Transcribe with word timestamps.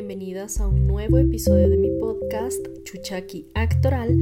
bienvenidas 0.00 0.60
a 0.60 0.66
un 0.66 0.86
nuevo 0.86 1.18
episodio 1.18 1.68
de 1.68 1.76
mi 1.76 1.90
podcast 2.00 2.66
Chuchaki 2.84 3.44
Actoral. 3.52 4.16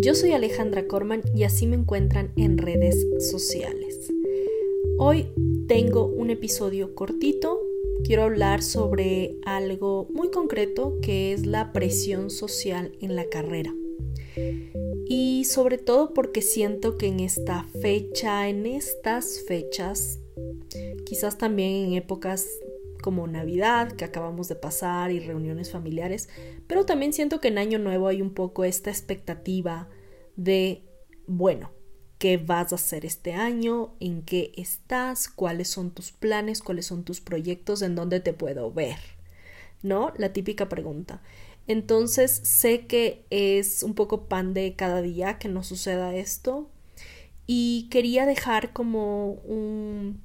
Yo 0.00 0.14
soy 0.14 0.32
Alejandra 0.32 0.86
Corman 0.86 1.20
y 1.34 1.42
así 1.42 1.66
me 1.66 1.76
encuentran 1.76 2.32
en 2.36 2.56
redes 2.56 3.06
sociales. 3.30 4.10
Hoy 4.96 5.26
tengo 5.66 6.06
un 6.06 6.30
episodio 6.30 6.94
cortito. 6.94 7.60
Quiero 8.04 8.22
hablar 8.22 8.62
sobre 8.62 9.36
algo 9.44 10.08
muy 10.14 10.30
concreto 10.30 10.98
que 11.02 11.34
es 11.34 11.44
la 11.44 11.74
presión 11.74 12.30
social 12.30 12.92
en 13.02 13.14
la 13.14 13.26
carrera. 13.26 13.74
Y 15.04 15.44
sobre 15.44 15.76
todo 15.76 16.14
porque 16.14 16.40
siento 16.40 16.96
que 16.96 17.08
en 17.08 17.20
esta 17.20 17.66
fecha, 17.82 18.48
en 18.48 18.64
estas 18.64 19.42
fechas, 19.46 20.20
quizás 21.04 21.36
también 21.36 21.84
en 21.84 21.92
épocas 21.92 22.46
como 23.08 23.26
Navidad 23.26 23.92
que 23.92 24.04
acabamos 24.04 24.48
de 24.48 24.54
pasar 24.54 25.10
y 25.12 25.18
reuniones 25.18 25.70
familiares, 25.70 26.28
pero 26.66 26.84
también 26.84 27.14
siento 27.14 27.40
que 27.40 27.48
en 27.48 27.56
Año 27.56 27.78
Nuevo 27.78 28.06
hay 28.06 28.20
un 28.20 28.34
poco 28.34 28.64
esta 28.64 28.90
expectativa 28.90 29.88
de, 30.36 30.84
bueno, 31.26 31.70
¿qué 32.18 32.36
vas 32.36 32.70
a 32.72 32.74
hacer 32.74 33.06
este 33.06 33.32
año? 33.32 33.94
¿En 33.98 34.20
qué 34.20 34.52
estás? 34.58 35.30
¿Cuáles 35.30 35.68
son 35.68 35.90
tus 35.90 36.12
planes? 36.12 36.60
¿Cuáles 36.60 36.84
son 36.84 37.02
tus 37.02 37.22
proyectos? 37.22 37.80
¿En 37.80 37.94
dónde 37.94 38.20
te 38.20 38.34
puedo 38.34 38.70
ver? 38.74 38.98
¿No? 39.82 40.12
La 40.18 40.34
típica 40.34 40.68
pregunta. 40.68 41.22
Entonces 41.66 42.30
sé 42.30 42.86
que 42.86 43.24
es 43.30 43.82
un 43.82 43.94
poco 43.94 44.26
pan 44.26 44.52
de 44.52 44.74
cada 44.76 45.00
día 45.00 45.38
que 45.38 45.48
no 45.48 45.62
suceda 45.62 46.14
esto 46.14 46.68
y 47.46 47.88
quería 47.90 48.26
dejar 48.26 48.74
como 48.74 49.32
un, 49.46 50.20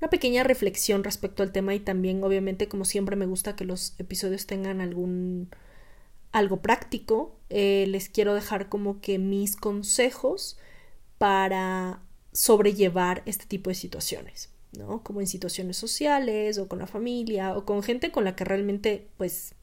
una 0.00 0.10
pequeña 0.10 0.44
reflexión 0.44 1.04
respecto 1.04 1.42
al 1.42 1.52
tema 1.52 1.74
y 1.74 1.80
también 1.80 2.22
obviamente 2.24 2.68
como 2.68 2.84
siempre 2.84 3.16
me 3.16 3.26
gusta 3.26 3.56
que 3.56 3.64
los 3.64 3.94
episodios 3.98 4.46
tengan 4.46 4.80
algún 4.80 5.50
algo 6.32 6.62
práctico 6.62 7.36
eh, 7.50 7.86
les 7.88 8.08
quiero 8.08 8.34
dejar 8.34 8.68
como 8.68 9.00
que 9.00 9.18
mis 9.18 9.56
consejos 9.56 10.58
para 11.18 12.00
sobrellevar 12.32 13.22
este 13.26 13.46
tipo 13.46 13.70
de 13.70 13.74
situaciones 13.74 14.50
no 14.72 15.02
como 15.02 15.20
en 15.20 15.26
situaciones 15.26 15.76
sociales 15.76 16.58
o 16.58 16.68
con 16.68 16.78
la 16.78 16.86
familia 16.86 17.56
o 17.56 17.66
con 17.66 17.82
gente 17.82 18.10
con 18.10 18.24
la 18.24 18.36
que 18.36 18.44
realmente 18.44 19.08
pues 19.18 19.54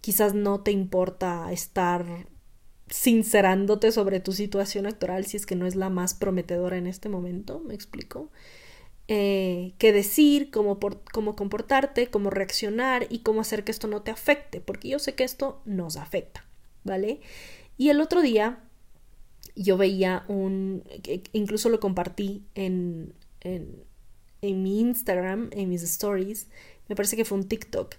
quizás 0.00 0.34
no 0.34 0.60
te 0.60 0.70
importa 0.70 1.50
estar 1.50 2.28
sincerándote 2.90 3.90
sobre 3.90 4.20
tu 4.20 4.32
situación 4.32 4.86
actual 4.86 5.26
si 5.26 5.36
es 5.36 5.46
que 5.46 5.56
no 5.56 5.66
es 5.66 5.74
la 5.74 5.90
más 5.90 6.14
prometedora 6.14 6.76
en 6.76 6.86
este 6.86 7.08
momento 7.08 7.60
me 7.60 7.74
explico 7.74 8.30
eh, 9.10 9.72
qué 9.78 9.90
decir, 9.92 10.50
cómo, 10.50 10.78
comportarte, 10.78 12.08
cómo 12.08 12.28
reaccionar 12.28 13.06
y 13.08 13.20
cómo 13.20 13.40
hacer 13.40 13.64
que 13.64 13.72
esto 13.72 13.88
no 13.88 14.02
te 14.02 14.10
afecte, 14.10 14.60
porque 14.60 14.88
yo 14.88 14.98
sé 14.98 15.14
que 15.14 15.24
esto 15.24 15.62
nos 15.64 15.96
afecta, 15.96 16.44
¿vale? 16.84 17.20
Y 17.78 17.88
el 17.88 18.02
otro 18.02 18.20
día 18.20 18.62
yo 19.56 19.78
veía 19.78 20.24
un, 20.28 20.84
incluso 21.32 21.70
lo 21.70 21.80
compartí 21.80 22.44
en, 22.54 23.14
en, 23.40 23.82
en 24.42 24.62
mi 24.62 24.80
Instagram, 24.80 25.48
en 25.52 25.70
mis 25.70 25.82
stories, 25.82 26.48
me 26.86 26.94
parece 26.94 27.16
que 27.16 27.24
fue 27.24 27.38
un 27.38 27.48
TikTok, 27.48 27.94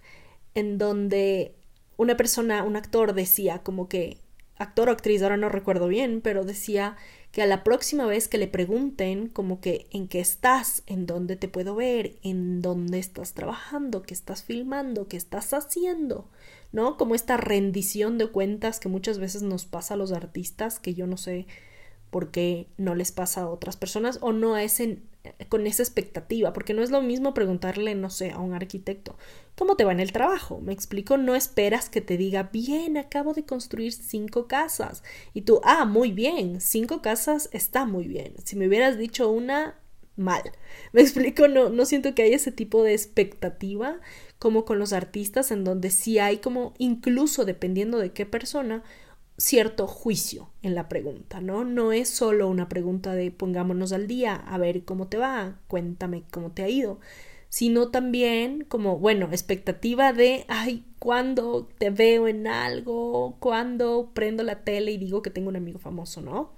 en 0.53 0.77
donde 0.77 1.55
una 1.97 2.17
persona, 2.17 2.63
un 2.63 2.75
actor 2.75 3.13
decía 3.13 3.63
como 3.63 3.89
que, 3.89 4.17
actor 4.57 4.89
o 4.89 4.91
actriz, 4.91 5.23
ahora 5.23 5.37
no 5.37 5.49
recuerdo 5.49 5.87
bien, 5.87 6.21
pero 6.21 6.45
decía 6.45 6.97
que 7.31 7.41
a 7.43 7.47
la 7.47 7.63
próxima 7.63 8.05
vez 8.05 8.27
que 8.27 8.37
le 8.37 8.47
pregunten 8.47 9.27
como 9.27 9.61
que 9.61 9.87
en 9.91 10.07
qué 10.07 10.19
estás, 10.19 10.83
en 10.87 11.05
dónde 11.05 11.35
te 11.35 11.47
puedo 11.47 11.75
ver, 11.75 12.15
en 12.23 12.61
dónde 12.61 12.99
estás 12.99 13.33
trabajando, 13.33 14.01
qué 14.01 14.13
estás 14.13 14.43
filmando, 14.43 15.07
qué 15.07 15.17
estás 15.17 15.53
haciendo, 15.53 16.27
¿no? 16.71 16.97
Como 16.97 17.13
esta 17.13 17.37
rendición 17.37 18.17
de 18.17 18.27
cuentas 18.27 18.79
que 18.79 18.89
muchas 18.89 19.19
veces 19.19 19.43
nos 19.43 19.65
pasa 19.65 19.93
a 19.93 19.97
los 19.97 20.11
artistas, 20.11 20.79
que 20.79 20.95
yo 20.95 21.05
no 21.05 21.17
sé 21.17 21.45
por 22.09 22.31
qué 22.31 22.67
no 22.77 22.95
les 22.95 23.11
pasa 23.11 23.41
a 23.41 23.49
otras 23.49 23.77
personas 23.77 24.17
o 24.21 24.33
no 24.33 24.57
es 24.57 24.79
en, 24.79 25.03
con 25.49 25.67
esa 25.67 25.83
expectativa, 25.83 26.53
porque 26.53 26.73
no 26.73 26.81
es 26.81 26.91
lo 26.91 27.01
mismo 27.01 27.33
preguntarle, 27.33 27.93
no 27.95 28.09
sé, 28.09 28.31
a 28.31 28.39
un 28.39 28.53
arquitecto, 28.53 29.17
¿cómo 29.57 29.75
te 29.75 29.83
va 29.83 29.91
en 29.91 29.99
el 29.99 30.11
trabajo? 30.11 30.61
Me 30.61 30.73
explico, 30.73 31.17
no 31.17 31.35
esperas 31.35 31.89
que 31.89 32.01
te 32.01 32.17
diga, 32.17 32.49
bien, 32.53 32.97
acabo 32.97 33.33
de 33.33 33.45
construir 33.45 33.91
cinco 33.93 34.47
casas. 34.47 35.03
Y 35.33 35.41
tú, 35.41 35.59
ah, 35.63 35.85
muy 35.85 36.11
bien, 36.11 36.61
cinco 36.61 37.01
casas 37.01 37.49
está 37.51 37.85
muy 37.85 38.07
bien. 38.07 38.33
Si 38.45 38.55
me 38.55 38.67
hubieras 38.67 38.97
dicho 38.97 39.29
una, 39.29 39.79
mal. 40.19 40.43
Me 40.93 41.01
explico, 41.01 41.47
no, 41.47 41.69
no 41.69 41.85
siento 41.85 42.13
que 42.13 42.23
haya 42.23 42.35
ese 42.35 42.51
tipo 42.51 42.83
de 42.83 42.93
expectativa 42.93 43.99
como 44.37 44.65
con 44.65 44.79
los 44.79 44.93
artistas, 44.93 45.51
en 45.51 45.63
donde 45.63 45.89
sí 45.89 46.19
hay 46.19 46.37
como, 46.37 46.73
incluso 46.77 47.45
dependiendo 47.45 47.97
de 47.97 48.13
qué 48.13 48.25
persona, 48.25 48.83
cierto 49.39 49.87
juicio 49.87 50.49
en 50.61 50.75
la 50.75 50.89
pregunta, 50.89 51.39
¿no? 51.39 51.63
No 51.63 51.93
es 51.93 52.09
solo 52.09 52.47
una 52.49 52.67
pregunta 52.67 53.15
de 53.15 53.31
pongámonos 53.31 53.93
al 53.93 54.05
día, 54.05 54.35
a 54.35 54.57
ver 54.57 54.83
cómo 54.83 55.07
te 55.07 55.17
va, 55.17 55.59
cuéntame 55.67 56.23
cómo 56.29 56.51
te 56.51 56.61
ha 56.61 56.69
ido, 56.69 56.99
sino 57.47 57.89
también 57.89 58.65
como, 58.67 58.99
bueno, 58.99 59.27
expectativa 59.31 60.11
de, 60.11 60.45
ay, 60.49 60.85
¿cuándo 60.99 61.69
te 61.77 61.89
veo 61.89 62.27
en 62.27 62.47
algo? 62.47 63.37
¿Cuándo 63.39 64.11
prendo 64.13 64.43
la 64.43 64.63
tele 64.63 64.91
y 64.91 64.97
digo 64.97 65.21
que 65.21 65.29
tengo 65.29 65.49
un 65.49 65.55
amigo 65.55 65.79
famoso, 65.79 66.21
¿no? 66.21 66.51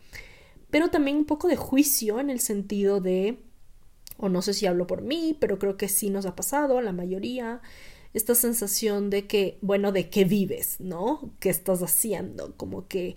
Pero 0.71 0.89
también 0.89 1.17
un 1.17 1.25
poco 1.25 1.47
de 1.47 1.57
juicio 1.57 2.19
en 2.19 2.31
el 2.31 2.39
sentido 2.39 2.99
de, 2.99 3.43
o 4.17 4.27
no 4.27 4.41
sé 4.41 4.53
si 4.53 4.65
hablo 4.65 4.87
por 4.87 5.03
mí, 5.03 5.37
pero 5.39 5.59
creo 5.59 5.77
que 5.77 5.87
sí 5.87 6.09
nos 6.09 6.25
ha 6.25 6.35
pasado 6.35 6.81
la 6.81 6.93
mayoría, 6.93 7.61
esta 8.13 8.35
sensación 8.35 9.09
de 9.09 9.27
que, 9.27 9.57
bueno, 9.61 9.91
de 9.91 10.09
qué 10.09 10.25
vives, 10.25 10.77
¿no? 10.79 11.33
¿Qué 11.39 11.49
estás 11.49 11.81
haciendo? 11.81 12.55
Como 12.57 12.87
que 12.87 13.15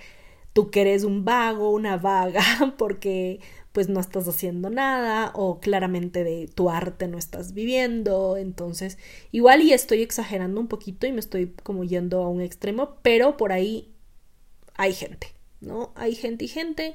tú 0.53 0.71
que 0.71 0.83
eres 0.83 1.05
un 1.05 1.25
vago, 1.25 1.71
una 1.71 1.97
vaga, 1.99 2.43
porque 2.79 3.41
pues 3.73 3.89
no 3.89 3.99
estás 3.99 4.29
haciendo 4.29 4.71
nada 4.71 5.33
o 5.35 5.59
claramente 5.59 6.23
de 6.23 6.47
tu 6.47 6.71
arte 6.71 7.09
no 7.09 7.19
estás 7.19 7.55
viviendo, 7.55 8.37
entonces 8.37 8.99
igual 9.33 9.63
y 9.63 9.73
estoy 9.73 10.01
exagerando 10.01 10.61
un 10.61 10.69
poquito 10.69 11.09
y 11.09 11.13
me 11.13 11.19
estoy 11.19 11.53
como 11.65 11.83
yendo 11.83 12.23
a 12.23 12.29
un 12.29 12.41
extremo, 12.41 12.99
pero 13.03 13.37
por 13.37 13.51
ahí 13.51 13.93
hay 14.77 14.93
gente, 14.93 15.27
¿no? 15.61 15.93
Hay 15.97 16.15
gente 16.15 16.45
y 16.45 16.49
gente 16.49 16.95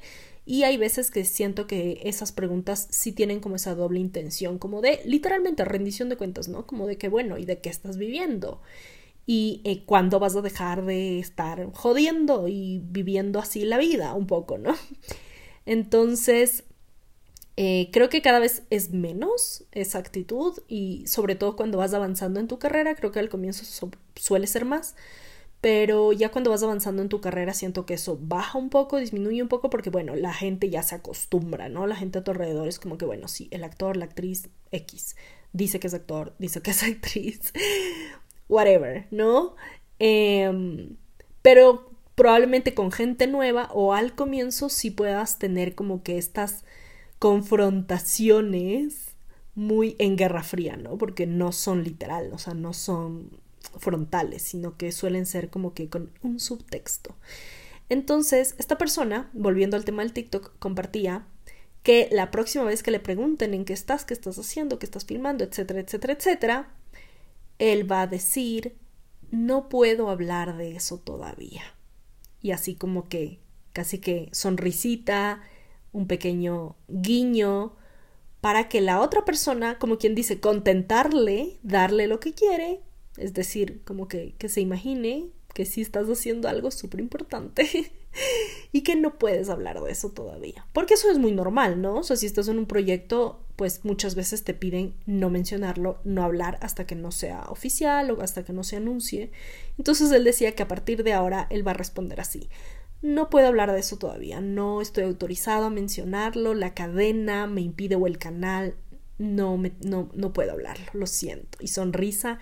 y 0.50 0.64
hay 0.64 0.78
veces 0.78 1.12
que 1.12 1.26
siento 1.26 1.68
que 1.68 2.02
esas 2.06 2.32
preguntas 2.32 2.88
sí 2.90 3.12
tienen 3.12 3.40
como 3.40 3.58
esa 3.58 3.76
doble 3.76 4.00
intención, 4.00 4.58
como 4.58 4.82
de 4.82 5.00
literalmente 5.06 5.64
rendición 5.64 6.10
de 6.10 6.18
cuentas, 6.18 6.48
¿no? 6.48 6.66
Como 6.66 6.88
de 6.88 6.98
que, 6.98 7.08
bueno, 7.08 7.38
¿y 7.38 7.46
de 7.46 7.60
qué 7.60 7.70
estás 7.70 7.98
viviendo? 7.98 8.59
Y 9.28 9.62
eh, 9.64 9.84
cuándo 9.86 10.18
vas 10.18 10.36
a 10.36 10.42
dejar 10.42 10.86
de 10.86 11.20
estar 11.20 11.72
jodiendo 11.74 12.48
y 12.48 12.82
viviendo 12.84 13.38
así 13.38 13.64
la 13.64 13.78
vida 13.78 14.16
un 14.16 14.26
poco, 14.26 14.58
¿no? 14.58 14.76
Entonces, 15.68 16.64
eh, 17.56 17.92
creo 17.94 18.09
que 18.09 18.24
cada 18.24 18.40
vez 18.40 18.64
es 18.72 18.90
menos 18.90 19.66
esa 19.72 20.00
actitud 20.00 20.58
y 20.68 21.06
sobre 21.06 21.36
todo 21.36 21.56
cuando 21.56 21.78
vas 21.78 21.94
avanzando 21.94 22.40
en 22.40 22.48
tu 22.48 22.58
carrera, 22.58 22.96
creo 22.96 23.12
que 23.12 23.20
al 23.20 23.30
comienzo 23.30 23.92
suele 24.16 24.48
ser 24.48 24.66
más, 24.66 24.96
pero 25.62 26.14
ya 26.14 26.30
cuando 26.31 26.50
vas 26.50 26.64
avanzando 26.64 27.02
en 27.02 27.09
tu 27.09 27.20
carrera 27.22 27.53
siento 27.53 27.86
que 27.86 27.96
eso 27.96 28.18
baja 28.22 28.58
un 28.58 28.70
poco, 28.70 28.97
disminuye 28.97 29.42
un 29.42 29.50
poco 29.50 29.70
porque 29.70 29.90
bueno, 29.90 30.16
la 30.16 30.34
gente 30.34 30.70
ya 30.70 30.84
se 30.84 30.96
acostumbra, 30.96 31.70
¿no? 31.70 31.86
La 31.88 31.96
gente 31.96 32.20
a 32.20 32.24
tu 32.24 32.31
alrededor 32.31 32.68
es 32.68 32.80
como 32.80 32.97
que 32.97 33.06
bueno, 33.06 33.28
sí, 33.28 33.50
el 33.52 33.64
actor, 33.64 33.97
la 33.97 34.06
actriz 34.06 34.50
X 34.72 35.16
dice 35.52 35.80
que 35.80 35.88
es 35.88 35.94
actor, 35.94 36.34
dice 36.40 36.62
que 36.62 36.72
es 36.72 36.84
actriz, 36.84 37.53
whatever, 38.47 39.08
¿no? 39.12 39.56
Em, 40.00 40.96
pero 41.42 41.91
probablemente 42.16 42.74
con 42.74 42.91
gente 42.91 43.28
nueva 43.28 43.70
o 43.74 43.94
al 43.94 44.14
comienzo 44.16 44.70
sí 44.70 44.91
puedas 44.91 45.40
tener 45.40 45.76
como 45.76 46.03
que 46.03 46.17
estas 46.17 46.64
confrontaciones 47.20 49.09
muy 49.56 49.96
en 50.00 50.16
guerra 50.16 50.44
fría, 50.44 50.78
¿no? 50.78 50.97
Porque 50.97 51.28
no 51.28 51.52
son 51.52 51.84
literal, 51.84 52.32
o 52.34 52.38
sea, 52.38 52.53
no 52.53 52.73
son 52.73 53.29
frontales, 53.78 54.44
sino 54.44 54.78
que 54.78 54.92
suelen 54.92 55.26
ser 55.26 55.50
como 55.50 55.74
que 55.74 55.90
con 55.90 56.12
un 56.22 56.40
subtexto. 56.40 57.16
Entonces, 57.90 58.56
esta 58.58 58.78
persona, 58.78 59.30
volviendo 59.34 59.76
al 59.76 59.86
tema 59.86 60.04
del 60.04 60.14
TikTok, 60.14 60.58
compartía 60.60 61.26
que 61.84 62.08
la 62.12 62.30
próxima 62.30 62.66
vez 62.66 62.84
que 62.84 62.92
le 62.92 63.00
pregunten 63.00 63.54
en 63.54 63.66
qué 63.66 63.74
estás, 63.74 64.06
qué 64.06 64.14
estás 64.14 64.38
haciendo, 64.38 64.80
qué 64.80 64.86
estás 64.86 65.06
filmando, 65.06 65.44
etcétera, 65.44 65.80
etcétera, 65.80 66.14
etcétera, 66.14 66.76
él 67.58 67.92
va 67.92 68.02
a 68.02 68.08
decir, 68.08 68.76
no 69.32 69.70
puedo 69.70 70.10
hablar 70.10 70.58
de 70.58 70.76
eso 70.76 71.00
todavía. 71.00 71.64
Y 72.42 72.52
así 72.52 72.76
como 72.76 73.10
que, 73.10 73.40
casi 73.74 74.00
que 74.00 74.30
sonrisita, 74.32 75.42
un 75.92 76.08
pequeño 76.08 76.76
guiño, 76.88 77.76
para 78.42 78.70
que 78.70 78.82
la 78.82 79.02
otra 79.02 79.26
persona, 79.26 79.80
como 79.80 79.98
quien 79.98 80.16
dice, 80.16 80.40
contentarle, 80.40 81.60
darle 81.64 82.08
lo 82.08 82.20
que 82.20 82.34
quiere 82.34 82.82
es 83.20 83.34
decir, 83.34 83.82
como 83.84 84.08
que, 84.08 84.36
que 84.38 84.50
se 84.50 84.62
imagine 84.62 85.30
que 85.54 85.66
sí 85.66 85.82
estás 85.82 86.08
haciendo 86.08 86.48
algo 86.48 86.72
súper 86.72 87.00
importante 87.00 87.92
y 88.72 88.82
que 88.82 88.96
no 88.96 89.18
puedes 89.18 89.50
hablar 89.50 89.82
de 89.82 89.92
eso 89.92 90.10
todavía. 90.10 90.66
Porque 90.74 90.94
eso 90.94 91.10
es 91.12 91.18
muy 91.18 91.32
normal, 91.32 91.82
¿no? 91.82 91.98
O 91.98 92.04
sea, 92.04 92.16
si 92.16 92.26
estás 92.26 92.48
en 92.48 92.60
un 92.60 92.66
proyecto, 92.66 93.44
pues 93.56 93.84
muchas 93.84 94.16
veces 94.16 94.44
te 94.44 94.54
piden 94.54 94.96
no 95.06 95.30
mencionarlo, 95.30 96.00
no 96.04 96.24
hablar 96.24 96.58
hasta 96.62 96.86
que 96.86 96.96
no 96.96 97.12
sea 97.12 97.44
oficial 97.50 98.12
o 98.12 98.22
hasta 98.22 98.44
que 98.44 98.54
no 98.54 98.64
se 98.64 98.78
anuncie. 98.78 99.32
Entonces 99.78 100.12
él 100.12 100.24
decía 100.24 100.56
que 100.56 100.64
a 100.64 100.68
partir 100.68 101.04
de 101.04 101.14
ahora 101.14 101.48
él 101.50 101.68
va 101.68 101.72
a 101.72 101.76
responder 101.76 102.20
así. 102.20 102.50
No 103.02 103.30
puedo 103.30 103.48
hablar 103.48 103.72
de 103.72 103.80
eso 103.80 103.98
todavía, 103.98 104.42
no 104.42 104.82
estoy 104.82 105.06
autorizado 105.06 105.66
a 105.66 105.70
mencionarlo, 105.70 106.54
la 106.54 106.74
cadena 106.74 107.48
me 107.48 107.62
impide 107.62 107.96
o 107.96 108.08
el 108.08 108.18
canal, 108.18 108.76
no, 109.18 109.56
me, 109.56 109.72
no, 109.86 110.10
no 110.14 110.34
puedo 110.34 110.52
hablarlo, 110.52 110.86
lo 110.94 111.08
siento. 111.08 111.58
Y 111.62 111.70
sonrisa 111.70 112.40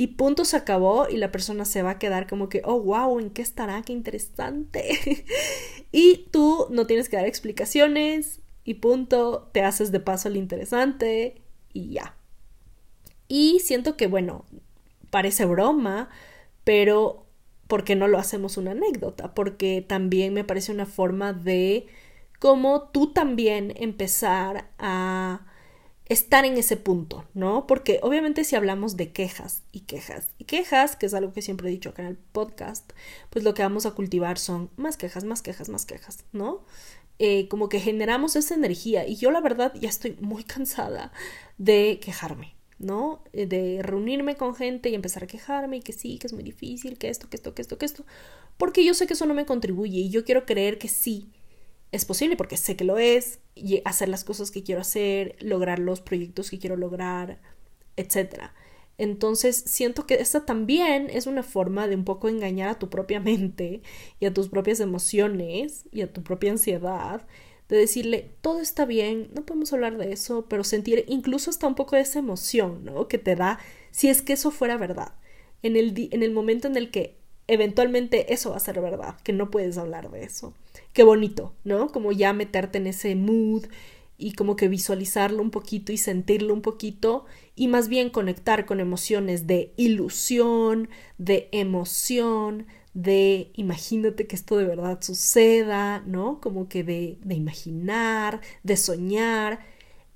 y 0.00 0.06
punto 0.06 0.46
se 0.46 0.56
acabó 0.56 1.10
y 1.10 1.18
la 1.18 1.30
persona 1.30 1.66
se 1.66 1.82
va 1.82 1.90
a 1.90 1.98
quedar 1.98 2.26
como 2.26 2.48
que, 2.48 2.62
oh, 2.64 2.80
wow, 2.80 3.20
¿en 3.20 3.28
qué 3.28 3.42
estará? 3.42 3.82
Qué 3.82 3.92
interesante. 3.92 5.26
y 5.92 6.26
tú 6.30 6.68
no 6.70 6.86
tienes 6.86 7.10
que 7.10 7.16
dar 7.16 7.26
explicaciones 7.26 8.40
y 8.64 8.76
punto, 8.76 9.50
te 9.52 9.62
haces 9.62 9.92
de 9.92 10.00
paso 10.00 10.28
el 10.28 10.38
interesante 10.38 11.42
y 11.74 11.90
ya. 11.90 12.16
Y 13.28 13.60
siento 13.60 13.98
que, 13.98 14.06
bueno, 14.06 14.46
parece 15.10 15.44
broma, 15.44 16.08
pero 16.64 17.26
¿por 17.66 17.84
qué 17.84 17.94
no 17.94 18.08
lo 18.08 18.16
hacemos 18.16 18.56
una 18.56 18.70
anécdota? 18.70 19.34
Porque 19.34 19.84
también 19.86 20.32
me 20.32 20.44
parece 20.44 20.72
una 20.72 20.86
forma 20.86 21.34
de 21.34 21.88
cómo 22.38 22.88
tú 22.88 23.12
también 23.12 23.74
empezar 23.76 24.70
a 24.78 25.44
estar 26.10 26.44
en 26.44 26.58
ese 26.58 26.76
punto, 26.76 27.24
¿no? 27.34 27.68
Porque 27.68 28.00
obviamente 28.02 28.42
si 28.42 28.56
hablamos 28.56 28.96
de 28.96 29.12
quejas 29.12 29.62
y 29.70 29.82
quejas 29.82 30.28
y 30.38 30.44
quejas, 30.44 30.96
que 30.96 31.06
es 31.06 31.14
algo 31.14 31.32
que 31.32 31.40
siempre 31.40 31.68
he 31.68 31.70
dicho 31.70 31.90
acá 31.90 32.02
en 32.02 32.08
el 32.08 32.16
podcast, 32.16 32.92
pues 33.30 33.44
lo 33.44 33.54
que 33.54 33.62
vamos 33.62 33.86
a 33.86 33.92
cultivar 33.92 34.36
son 34.36 34.70
más 34.76 34.96
quejas, 34.96 35.22
más 35.22 35.40
quejas, 35.40 35.68
más 35.68 35.86
quejas, 35.86 36.24
¿no? 36.32 36.64
Eh, 37.20 37.46
como 37.46 37.68
que 37.68 37.78
generamos 37.78 38.34
esa 38.34 38.54
energía 38.54 39.06
y 39.06 39.14
yo 39.16 39.30
la 39.30 39.40
verdad 39.40 39.72
ya 39.80 39.88
estoy 39.88 40.16
muy 40.20 40.42
cansada 40.42 41.12
de 41.58 42.00
quejarme, 42.02 42.56
¿no? 42.80 43.22
Eh, 43.32 43.46
de 43.46 43.80
reunirme 43.80 44.34
con 44.34 44.56
gente 44.56 44.88
y 44.88 44.96
empezar 44.96 45.22
a 45.22 45.28
quejarme 45.28 45.76
y 45.76 45.80
que 45.80 45.92
sí, 45.92 46.18
que 46.18 46.26
es 46.26 46.32
muy 46.32 46.42
difícil, 46.42 46.98
que 46.98 47.08
esto, 47.08 47.28
que 47.30 47.36
esto, 47.36 47.54
que 47.54 47.62
esto, 47.62 47.78
que 47.78 47.86
esto, 47.86 48.04
porque 48.58 48.84
yo 48.84 48.94
sé 48.94 49.06
que 49.06 49.12
eso 49.12 49.26
no 49.26 49.34
me 49.34 49.46
contribuye 49.46 49.98
y 50.00 50.10
yo 50.10 50.24
quiero 50.24 50.44
creer 50.44 50.78
que 50.78 50.88
sí 50.88 51.28
es 51.92 52.04
posible 52.04 52.36
porque 52.36 52.56
sé 52.56 52.76
que 52.76 52.84
lo 52.84 52.98
es, 52.98 53.40
y 53.54 53.82
hacer 53.84 54.08
las 54.08 54.24
cosas 54.24 54.50
que 54.50 54.62
quiero 54.62 54.80
hacer, 54.80 55.36
lograr 55.40 55.78
los 55.78 56.00
proyectos 56.00 56.50
que 56.50 56.58
quiero 56.58 56.76
lograr, 56.76 57.40
etc. 57.96 58.50
Entonces 58.98 59.56
siento 59.56 60.06
que 60.06 60.14
esta 60.14 60.44
también 60.44 61.08
es 61.10 61.26
una 61.26 61.42
forma 61.42 61.88
de 61.88 61.96
un 61.96 62.04
poco 62.04 62.28
engañar 62.28 62.68
a 62.68 62.78
tu 62.78 62.90
propia 62.90 63.20
mente 63.20 63.82
y 64.20 64.26
a 64.26 64.34
tus 64.34 64.48
propias 64.48 64.80
emociones 64.80 65.84
y 65.90 66.02
a 66.02 66.12
tu 66.12 66.22
propia 66.22 66.52
ansiedad 66.52 67.26
de 67.68 67.76
decirle, 67.76 68.32
todo 68.40 68.60
está 68.60 68.84
bien, 68.84 69.30
no 69.32 69.46
podemos 69.46 69.72
hablar 69.72 69.96
de 69.96 70.12
eso, 70.12 70.46
pero 70.48 70.64
sentir 70.64 71.04
incluso 71.08 71.50
hasta 71.50 71.68
un 71.68 71.76
poco 71.76 71.94
de 71.94 72.02
esa 72.02 72.18
emoción, 72.18 72.84
¿no? 72.84 73.06
Que 73.06 73.16
te 73.16 73.36
da 73.36 73.60
si 73.92 74.08
es 74.08 74.22
que 74.22 74.32
eso 74.32 74.50
fuera 74.50 74.76
verdad. 74.76 75.14
En 75.62 75.76
el, 75.76 76.08
en 76.10 76.22
el 76.22 76.32
momento 76.32 76.66
en 76.66 76.76
el 76.76 76.90
que 76.90 77.16
eventualmente 77.46 78.32
eso 78.34 78.50
va 78.50 78.56
a 78.56 78.60
ser 78.60 78.80
verdad, 78.80 79.16
que 79.22 79.32
no 79.32 79.50
puedes 79.50 79.78
hablar 79.78 80.10
de 80.10 80.24
eso. 80.24 80.52
Qué 80.92 81.04
bonito, 81.04 81.54
¿no? 81.64 81.88
Como 81.88 82.12
ya 82.12 82.32
meterte 82.32 82.78
en 82.78 82.86
ese 82.88 83.14
mood 83.14 83.66
y 84.18 84.32
como 84.32 84.56
que 84.56 84.68
visualizarlo 84.68 85.40
un 85.42 85.50
poquito 85.50 85.92
y 85.92 85.96
sentirlo 85.98 86.52
un 86.52 86.62
poquito 86.62 87.26
y 87.54 87.68
más 87.68 87.88
bien 87.88 88.10
conectar 88.10 88.66
con 88.66 88.80
emociones 88.80 89.46
de 89.46 89.72
ilusión, 89.76 90.88
de 91.16 91.48
emoción, 91.52 92.66
de 92.92 93.52
imagínate 93.54 94.26
que 94.26 94.34
esto 94.36 94.56
de 94.56 94.64
verdad 94.64 94.98
suceda, 95.00 96.00
¿no? 96.06 96.40
Como 96.40 96.68
que 96.68 96.82
de, 96.84 97.18
de 97.22 97.34
imaginar, 97.36 98.40
de 98.64 98.76
soñar, 98.76 99.60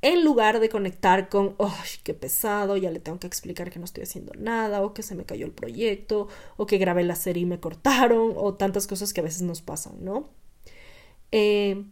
en 0.02 0.24
lugar 0.24 0.60
de 0.60 0.68
conectar 0.68 1.28
con, 1.30 1.56
¡ay, 1.58 1.88
qué 2.02 2.14
pesado! 2.14 2.76
Ya 2.76 2.90
le 2.90 3.00
tengo 3.00 3.18
que 3.18 3.26
explicar 3.26 3.70
que 3.70 3.78
no 3.78 3.84
estoy 3.86 4.02
haciendo 4.04 4.32
nada, 4.34 4.82
o 4.82 4.92
que 4.92 5.02
se 5.02 5.14
me 5.14 5.24
cayó 5.24 5.46
el 5.46 5.52
proyecto, 5.52 6.28
o 6.56 6.66
que 6.66 6.78
grabé 6.78 7.04
la 7.04 7.16
serie 7.16 7.42
y 7.44 7.46
me 7.46 7.60
cortaron, 7.60 8.32
o 8.36 8.54
tantas 8.54 8.86
cosas 8.86 9.12
que 9.14 9.20
a 9.20 9.24
veces 9.24 9.42
nos 9.42 9.62
pasan, 9.62 10.04
¿no? 10.04 10.28
Eh, 11.36 11.84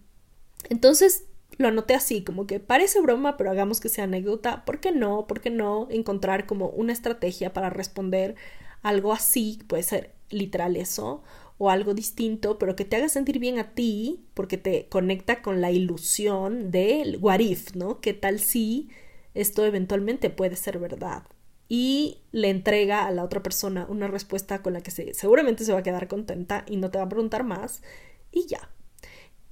entonces 0.71 1.25
lo 1.59 1.67
anoté 1.67 1.94
así, 1.94 2.23
como 2.23 2.47
que 2.47 2.61
parece 2.61 3.00
broma, 3.00 3.37
pero 3.37 3.50
hagamos 3.50 3.81
que 3.81 3.89
sea 3.89 4.05
anécdota. 4.05 4.65
¿Por 4.65 4.79
qué 4.79 4.93
no? 4.93 5.27
¿Por 5.27 5.41
qué 5.41 5.50
no 5.50 5.89
encontrar 5.91 6.47
como 6.47 6.69
una 6.69 6.93
estrategia 6.93 7.53
para 7.53 7.69
responder 7.69 8.37
algo 8.83 9.12
así? 9.12 9.59
Puede 9.67 9.83
ser 9.83 10.15
literal 10.31 10.77
eso, 10.77 11.25
o 11.59 11.71
algo 11.71 11.93
distinto, 11.93 12.56
pero 12.59 12.77
que 12.77 12.85
te 12.85 12.97
haga 12.97 13.09
sentir 13.09 13.41
bien 13.41 13.59
a 13.59 13.75
ti, 13.75 14.25
porque 14.35 14.59
te 14.59 14.87
conecta 14.89 15.43
con 15.43 15.61
la 15.61 15.73
ilusión 15.73 16.71
del 16.71 17.19
what 17.21 17.41
¿no? 17.75 18.00
¿Qué 18.00 18.15
tal 18.15 18.38
si 18.38 18.91
esto 19.35 19.65
eventualmente 19.67 20.31
puede 20.31 20.55
ser 20.55 20.79
verdad? 20.79 21.25
Y 21.69 22.19
le 22.31 22.50
entrega 22.50 23.06
a 23.06 23.11
la 23.11 23.25
otra 23.25 23.43
persona 23.43 23.87
una 23.88 24.06
respuesta 24.06 24.62
con 24.62 24.73
la 24.75 24.83
que 24.83 24.93
seguramente 24.93 25.65
se 25.65 25.73
va 25.73 25.81
a 25.81 25.83
quedar 25.83 26.06
contenta 26.06 26.65
y 26.69 26.77
no 26.77 26.91
te 26.93 26.99
va 26.99 27.05
a 27.05 27.09
preguntar 27.09 27.43
más, 27.45 27.83
y 28.31 28.47
ya. 28.47 28.71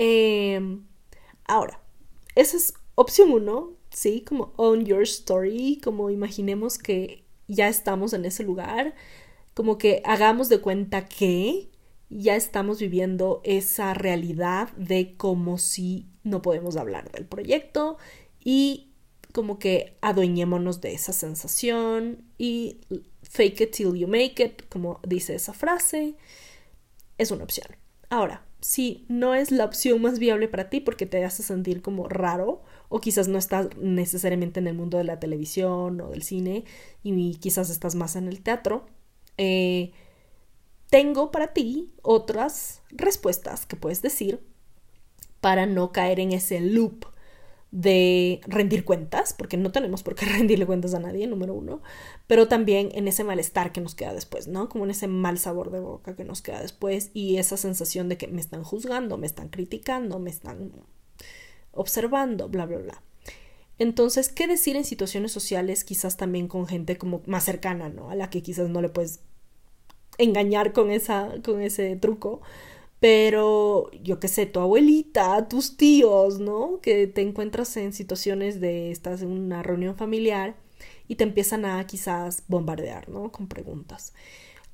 Em, 0.02 0.87
ahora, 1.44 1.79
esa 2.35 2.56
es 2.56 2.73
opción 2.94 3.32
uno, 3.32 3.75
¿sí? 3.91 4.23
Como 4.23 4.55
own 4.56 4.87
your 4.87 5.02
story, 5.02 5.79
como 5.85 6.08
imaginemos 6.08 6.79
que 6.79 7.23
ya 7.49 7.69
estamos 7.69 8.14
en 8.14 8.25
ese 8.25 8.43
lugar, 8.43 8.94
como 9.52 9.76
que 9.76 10.00
hagamos 10.06 10.49
de 10.49 10.62
cuenta 10.62 11.06
que 11.06 11.69
ya 12.08 12.35
estamos 12.35 12.81
viviendo 12.81 13.43
esa 13.44 13.93
realidad 13.93 14.73
de 14.79 15.19
como 15.19 15.58
si 15.58 16.06
no 16.25 16.41
podemos 16.41 16.79
hablar 16.79 17.12
del 17.12 17.26
proyecto 17.26 17.99
y 18.43 18.93
como 19.35 19.58
que 19.58 19.99
adueñémonos 20.00 20.81
de 20.81 20.94
esa 20.94 21.12
sensación 21.12 22.25
y 22.38 22.79
fake 23.23 23.61
it 23.61 23.73
till 23.73 23.94
you 23.94 24.08
make 24.08 24.43
it, 24.43 24.67
como 24.70 24.99
dice 25.06 25.35
esa 25.35 25.52
frase, 25.52 26.14
es 27.19 27.31
una 27.31 27.44
opción. 27.44 27.69
Ahora, 28.08 28.47
si 28.61 29.05
no 29.09 29.35
es 29.35 29.51
la 29.51 29.65
opción 29.65 30.03
más 30.03 30.19
viable 30.19 30.49
para 30.49 30.69
ti 30.69 30.81
porque 30.81 31.07
te 31.07 31.25
hace 31.25 31.43
sentir 31.43 31.83
como 31.83 32.09
raro 32.09 32.62
o 32.89 33.01
quizás 33.01 33.29
no 33.29 33.39
estás 33.39 33.69
necesariamente 33.79 34.61
en 34.61 34.67
el 34.67 34.75
mundo 34.75 34.99
de 34.99 35.05
la 35.05 35.21
televisión 35.21 36.01
o 36.01 36.11
del 36.11 36.23
cine 36.23 36.65
y 37.03 37.37
quizás 37.37 37.71
estás 37.71 37.95
más 37.95 38.17
en 38.17 38.29
el 38.29 38.43
teatro, 38.43 38.87
eh, 39.39 39.93
tengo 40.91 41.31
para 41.31 41.53
ti 41.53 41.93
otras 42.03 42.83
respuestas 42.91 43.65
que 43.65 43.77
puedes 43.77 44.03
decir 44.03 44.41
para 45.41 45.67
no 45.67 45.93
caer 45.93 46.21
en 46.21 46.33
ese 46.33 46.61
loop 46.61 47.07
de 47.73 48.41
rendir 48.47 48.85
cuentas, 48.85 49.33
porque 49.33 49.57
no 49.57 49.71
tenemos 49.71 50.03
por 50.03 50.15
qué 50.15 50.27
rendirle 50.39 50.67
cuentas 50.67 50.95
a 50.95 50.99
nadie, 50.99 51.27
número 51.27 51.55
uno, 51.55 51.83
pero 52.27 52.49
también 52.49 52.91
en 52.95 53.09
ese 53.09 53.25
malestar 53.25 53.73
que 53.73 53.81
nos 53.81 53.95
queda 53.95 54.12
después, 54.12 54.49
¿no? 54.49 54.69
Como 54.69 54.85
en 54.85 54.91
ese 54.91 55.07
mal 55.07 55.39
sabor 55.39 55.71
de 55.71 55.81
boca 55.81 56.17
que 56.17 56.25
nos 56.25 56.43
queda 56.43 56.61
después 56.61 57.11
y 57.15 57.37
esa 57.37 57.57
sensación 57.57 58.09
de 58.09 58.17
que 58.17 58.29
me 58.29 58.41
están 58.41 58.65
juzgando, 58.65 59.19
me 59.19 59.27
están 59.27 59.49
criticando, 59.49 60.19
me 60.19 60.31
están 60.31 60.73
observando, 61.73 62.49
bla, 62.49 62.67
bla, 62.67 62.79
bla. 62.79 63.03
Entonces, 63.79 64.29
¿qué 64.29 64.47
decir 64.47 64.77
en 64.77 64.85
situaciones 64.85 65.33
sociales, 65.33 65.85
quizás 65.85 66.17
también 66.17 66.49
con 66.49 66.67
gente 66.67 66.99
como 66.99 67.23
más 67.27 67.45
cercana, 67.45 67.89
¿no? 67.89 68.11
A 68.11 68.15
la 68.15 68.29
que 68.29 68.43
quizás 68.43 68.69
no 68.69 68.83
le 68.83 68.91
puedes 68.91 69.21
engañar 70.19 70.73
con, 70.73 70.91
esa, 70.91 71.33
con 71.43 71.62
ese 71.62 71.97
truco 71.97 72.43
pero 73.00 73.90
yo 74.02 74.21
qué 74.21 74.28
sé, 74.28 74.47
tu 74.47 74.61
abuelita, 74.61 75.49
tus 75.49 75.76
tíos, 75.78 76.38
¿no? 76.38 76.80
Que 76.83 77.07
te 77.07 77.23
encuentras 77.23 77.76
en 77.78 77.95
situaciones 77.95 78.61
de 78.61 78.90
estás 78.90 79.23
en 79.23 79.30
una 79.30 79.62
reunión 79.62 79.97
familiar 79.97 80.57
y 81.09 81.16
te 81.16 81.25
empiezan 81.25 81.64
a 81.64 81.85
quizás 81.87 82.45
bombardear, 82.47 83.09
¿no? 83.09 83.33
Con 83.33 83.49
preguntas. 83.49 84.12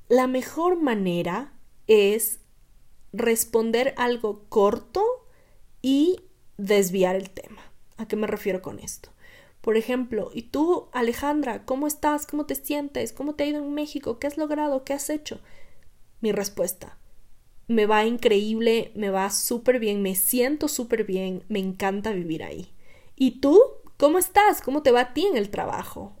La 0.09 0.27
mejor 0.27 0.81
manera 0.81 1.53
es 1.87 2.39
responder 3.13 3.93
algo 3.97 4.43
corto 4.49 5.03
y 5.81 6.19
desviar 6.57 7.15
el 7.15 7.29
tema. 7.29 7.61
¿A 7.95 8.07
qué 8.07 8.17
me 8.17 8.27
refiero 8.27 8.61
con 8.61 8.79
esto? 8.79 9.09
Por 9.61 9.77
ejemplo, 9.77 10.31
¿y 10.33 10.43
tú, 10.43 10.89
Alejandra, 10.91 11.65
cómo 11.65 11.87
estás? 11.87 12.27
¿Cómo 12.27 12.45
te 12.45 12.55
sientes? 12.55 13.13
¿Cómo 13.13 13.35
te 13.35 13.43
ha 13.43 13.47
ido 13.47 13.59
en 13.59 13.73
México? 13.73 14.19
¿Qué 14.19 14.27
has 14.27 14.37
logrado? 14.37 14.83
¿Qué 14.83 14.93
has 14.93 15.09
hecho? 15.09 15.39
Mi 16.21 16.31
respuesta, 16.31 16.97
me 17.67 17.85
va 17.85 18.05
increíble, 18.05 18.91
me 18.95 19.09
va 19.09 19.29
súper 19.29 19.79
bien, 19.79 20.01
me 20.01 20.15
siento 20.15 20.67
súper 20.67 21.03
bien, 21.05 21.43
me 21.49 21.59
encanta 21.59 22.11
vivir 22.13 22.43
ahí. 22.43 22.73
¿Y 23.15 23.39
tú? 23.41 23.59
¿Cómo 23.97 24.17
estás? 24.19 24.61
¿Cómo 24.61 24.83
te 24.83 24.91
va 24.91 25.01
a 25.01 25.13
ti 25.13 25.25
en 25.25 25.37
el 25.37 25.49
trabajo? 25.49 26.15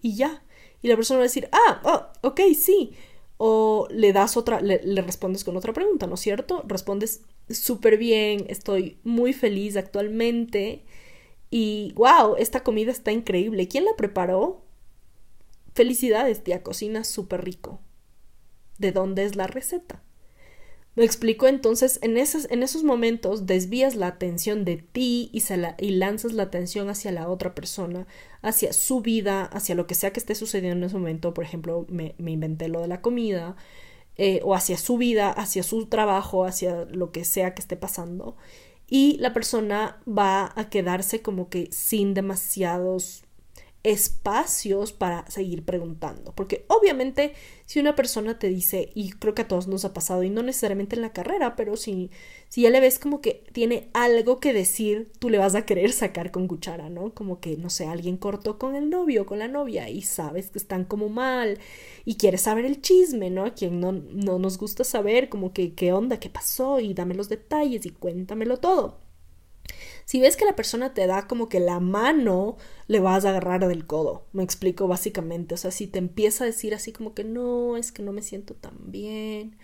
Y 0.00 0.16
ya. 0.16 0.42
Y 0.82 0.88
la 0.88 0.96
persona 0.96 1.18
va 1.18 1.22
a 1.24 1.28
decir, 1.28 1.48
ah, 1.52 1.80
oh, 2.22 2.28
ok, 2.28 2.40
sí. 2.54 2.92
O 3.38 3.86
le 3.90 4.12
das 4.12 4.36
otra, 4.36 4.60
le, 4.60 4.80
le 4.82 5.02
respondes 5.02 5.44
con 5.44 5.56
otra 5.56 5.72
pregunta, 5.72 6.06
¿no 6.06 6.14
es 6.14 6.20
cierto? 6.20 6.62
Respondes 6.66 7.22
súper 7.50 7.98
bien, 7.98 8.46
estoy 8.48 8.98
muy 9.04 9.32
feliz 9.32 9.76
actualmente. 9.76 10.84
Y 11.50 11.92
wow, 11.96 12.36
esta 12.38 12.62
comida 12.64 12.90
está 12.92 13.12
increíble. 13.12 13.68
¿Quién 13.68 13.84
la 13.84 13.94
preparó? 13.96 14.64
Felicidades, 15.74 16.42
tía, 16.42 16.62
cocina 16.62 17.04
súper 17.04 17.44
rico. 17.44 17.80
¿De 18.78 18.92
dónde 18.92 19.24
es 19.24 19.36
la 19.36 19.46
receta? 19.46 20.02
Me 20.96 21.04
explico 21.04 21.46
entonces, 21.46 21.98
en, 22.02 22.16
esos, 22.16 22.50
en 22.50 22.62
esos 22.62 22.82
momentos 22.82 23.44
desvías 23.44 23.96
la 23.96 24.06
atención 24.06 24.64
de 24.64 24.78
ti 24.78 25.28
y, 25.30 25.42
la, 25.54 25.76
lanzas 25.78 26.32
la 26.32 26.44
atención 26.44 26.88
hacia 26.88 27.12
la 27.12 27.28
otra 27.28 27.54
persona, 27.54 28.06
hacia 28.40 28.72
su 28.72 29.02
vida, 29.02 29.44
hacia 29.44 29.74
lo 29.74 29.86
que 29.86 29.94
sea 29.94 30.12
que 30.12 30.20
esté 30.20 30.34
sucediendo 30.34 30.78
en 30.78 30.84
ese 30.84 30.96
momento. 30.96 31.34
Por 31.34 31.44
ejemplo, 31.44 31.84
me, 31.90 32.14
me 32.16 32.30
inventé 32.30 32.68
lo 32.68 32.80
de 32.80 32.88
la 32.88 33.02
comida, 33.02 33.56
eh, 34.16 34.40
o 34.42 34.54
hacia 34.54 34.78
su 34.78 34.96
vida, 34.96 35.30
hacia 35.30 35.62
su 35.62 35.86
trabajo, 35.86 36.46
hacia 36.46 36.86
lo 36.86 37.12
que 37.12 37.26
sea 37.26 37.54
que 37.54 37.60
esté 37.60 37.76
pasando. 37.76 38.36
Y 38.88 39.18
la 39.18 39.34
persona 39.34 40.00
va 40.08 40.52
a 40.56 40.70
quedarse 40.70 41.20
como 41.20 41.50
que 41.50 41.68
sin 41.72 42.14
demasiados 42.14 43.25
espacios 43.86 44.92
para 44.92 45.24
seguir 45.30 45.64
preguntando. 45.64 46.34
Porque 46.34 46.64
obviamente 46.68 47.34
si 47.66 47.80
una 47.80 47.96
persona 47.96 48.38
te 48.38 48.48
dice, 48.48 48.90
y 48.94 49.10
creo 49.10 49.34
que 49.34 49.42
a 49.42 49.48
todos 49.48 49.66
nos 49.66 49.84
ha 49.84 49.92
pasado, 49.92 50.22
y 50.22 50.30
no 50.30 50.42
necesariamente 50.42 50.96
en 50.96 51.02
la 51.02 51.12
carrera, 51.12 51.56
pero 51.56 51.76
si, 51.76 52.10
si 52.48 52.62
ya 52.62 52.70
le 52.70 52.80
ves 52.80 52.98
como 52.98 53.20
que 53.20 53.44
tiene 53.52 53.88
algo 53.92 54.38
que 54.38 54.52
decir, 54.52 55.10
tú 55.18 55.30
le 55.30 55.38
vas 55.38 55.54
a 55.54 55.66
querer 55.66 55.92
sacar 55.92 56.30
con 56.30 56.46
cuchara, 56.48 56.88
¿no? 56.90 57.12
Como 57.14 57.40
que, 57.40 57.56
no 57.56 57.70
sé, 57.70 57.86
alguien 57.86 58.16
cortó 58.16 58.58
con 58.58 58.76
el 58.76 58.88
novio, 58.90 59.26
con 59.26 59.40
la 59.40 59.48
novia, 59.48 59.88
y 59.88 60.02
sabes 60.02 60.50
que 60.50 60.58
están 60.58 60.84
como 60.84 61.08
mal, 61.08 61.58
y 62.04 62.16
quieres 62.16 62.42
saber 62.42 62.64
el 62.64 62.80
chisme, 62.82 63.30
¿no? 63.30 63.44
A 63.44 63.54
quien 63.54 63.80
no, 63.80 63.92
no 63.92 64.38
nos 64.38 64.58
gusta 64.58 64.84
saber 64.84 65.28
como 65.28 65.52
que 65.52 65.74
qué 65.74 65.92
onda, 65.92 66.20
qué 66.20 66.30
pasó, 66.30 66.80
y 66.80 66.94
dame 66.94 67.14
los 67.14 67.28
detalles, 67.28 67.86
y 67.86 67.90
cuéntamelo 67.90 68.58
todo. 68.58 69.05
Si 70.06 70.20
ves 70.20 70.36
que 70.36 70.44
la 70.44 70.54
persona 70.56 70.94
te 70.94 71.06
da 71.08 71.26
como 71.26 71.48
que 71.48 71.60
la 71.60 71.80
mano, 71.80 72.56
le 72.86 73.00
vas 73.00 73.24
a 73.24 73.30
agarrar 73.30 73.66
del 73.66 73.86
codo. 73.86 74.24
Me 74.32 74.44
explico 74.44 74.86
básicamente. 74.88 75.54
O 75.54 75.58
sea, 75.58 75.72
si 75.72 75.88
te 75.88 75.98
empieza 75.98 76.44
a 76.44 76.46
decir 76.46 76.74
así 76.74 76.92
como 76.92 77.12
que 77.12 77.24
no, 77.24 77.76
es 77.76 77.90
que 77.92 78.02
no 78.04 78.12
me 78.12 78.22
siento 78.22 78.54
tan 78.54 78.74
bien, 78.92 79.56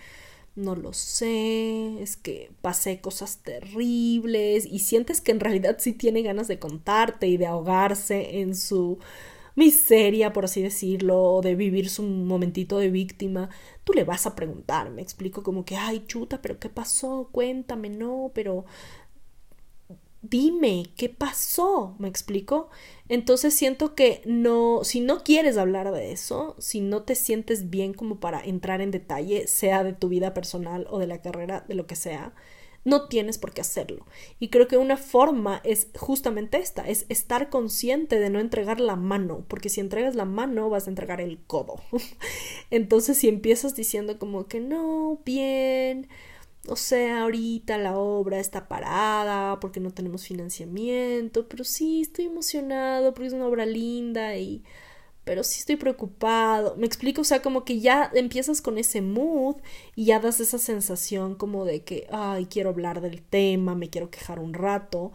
no 0.56 0.76
lo 0.76 0.92
sé, 0.92 2.02
es 2.02 2.16
que 2.16 2.50
pasé 2.60 3.00
cosas 3.00 3.38
terribles 3.42 4.66
y 4.66 4.80
sientes 4.80 5.20
que 5.20 5.32
en 5.32 5.40
realidad 5.40 5.76
sí 5.80 5.92
tiene 5.94 6.22
ganas 6.22 6.48
de 6.48 6.58
contarte 6.58 7.28
y 7.28 7.36
de 7.38 7.46
ahogarse 7.46 8.40
en 8.40 8.54
su 8.56 8.98
miseria, 9.54 10.32
por 10.32 10.44
así 10.46 10.62
decirlo, 10.62 11.22
o 11.22 11.42
de 11.42 11.54
vivir 11.54 11.90
su 11.90 12.02
momentito 12.02 12.78
de 12.78 12.90
víctima, 12.90 13.50
tú 13.84 13.92
le 13.92 14.04
vas 14.04 14.26
a 14.26 14.34
preguntar, 14.34 14.90
me 14.90 15.02
explico 15.02 15.42
como 15.42 15.64
que, 15.64 15.76
ay, 15.76 16.04
chuta, 16.06 16.40
pero 16.42 16.58
¿qué 16.58 16.68
pasó? 16.68 17.28
Cuéntame, 17.32 17.90
no, 17.90 18.30
pero 18.34 18.64
dime 20.22 20.86
qué 20.96 21.08
pasó, 21.08 21.96
¿me 21.98 22.08
explico? 22.08 22.70
Entonces 23.08 23.54
siento 23.54 23.94
que 23.94 24.22
no, 24.24 24.84
si 24.84 25.00
no 25.00 25.22
quieres 25.24 25.58
hablar 25.58 25.92
de 25.92 26.12
eso, 26.12 26.56
si 26.58 26.80
no 26.80 27.02
te 27.02 27.14
sientes 27.14 27.70
bien 27.70 27.92
como 27.92 28.20
para 28.20 28.42
entrar 28.42 28.80
en 28.80 28.90
detalle, 28.92 29.46
sea 29.48 29.84
de 29.84 29.92
tu 29.92 30.08
vida 30.08 30.32
personal 30.32 30.86
o 30.90 30.98
de 30.98 31.08
la 31.08 31.20
carrera, 31.20 31.64
de 31.68 31.74
lo 31.74 31.86
que 31.86 31.96
sea, 31.96 32.32
no 32.84 33.08
tienes 33.08 33.38
por 33.38 33.52
qué 33.52 33.60
hacerlo. 33.60 34.06
Y 34.40 34.48
creo 34.48 34.66
que 34.68 34.76
una 34.76 34.96
forma 34.96 35.60
es 35.64 35.88
justamente 35.96 36.58
esta, 36.58 36.88
es 36.88 37.06
estar 37.08 37.48
consciente 37.50 38.18
de 38.18 38.30
no 38.30 38.40
entregar 38.40 38.80
la 38.80 38.96
mano, 38.96 39.44
porque 39.48 39.68
si 39.68 39.80
entregas 39.80 40.14
la 40.14 40.24
mano 40.24 40.70
vas 40.70 40.86
a 40.86 40.90
entregar 40.90 41.20
el 41.20 41.38
codo. 41.46 41.80
Entonces 42.70 43.18
si 43.18 43.28
empiezas 43.28 43.74
diciendo 43.76 44.18
como 44.18 44.46
que 44.46 44.60
no, 44.60 45.20
bien, 45.24 46.08
o 46.68 46.76
sea, 46.76 47.22
ahorita 47.22 47.78
la 47.78 47.96
obra 47.98 48.38
está 48.38 48.68
parada 48.68 49.58
porque 49.60 49.80
no 49.80 49.90
tenemos 49.92 50.26
financiamiento, 50.26 51.48
pero 51.48 51.64
sí 51.64 52.02
estoy 52.02 52.26
emocionado 52.26 53.12
porque 53.14 53.28
es 53.28 53.32
una 53.32 53.46
obra 53.48 53.66
linda 53.66 54.36
y 54.36 54.62
pero 55.24 55.44
sí 55.44 55.60
estoy 55.60 55.76
preocupado. 55.76 56.76
Me 56.76 56.86
explico, 56.86 57.20
o 57.22 57.24
sea, 57.24 57.42
como 57.42 57.64
que 57.64 57.80
ya 57.80 58.10
empiezas 58.14 58.60
con 58.62 58.78
ese 58.78 59.02
mood 59.02 59.56
y 59.94 60.06
ya 60.06 60.20
das 60.20 60.40
esa 60.40 60.58
sensación 60.58 61.34
como 61.36 61.64
de 61.64 61.84
que, 61.84 62.06
ay, 62.12 62.46
quiero 62.46 62.70
hablar 62.70 63.00
del 63.00 63.22
tema, 63.22 63.74
me 63.74 63.90
quiero 63.90 64.10
quejar 64.10 64.40
un 64.40 64.54
rato, 64.54 65.12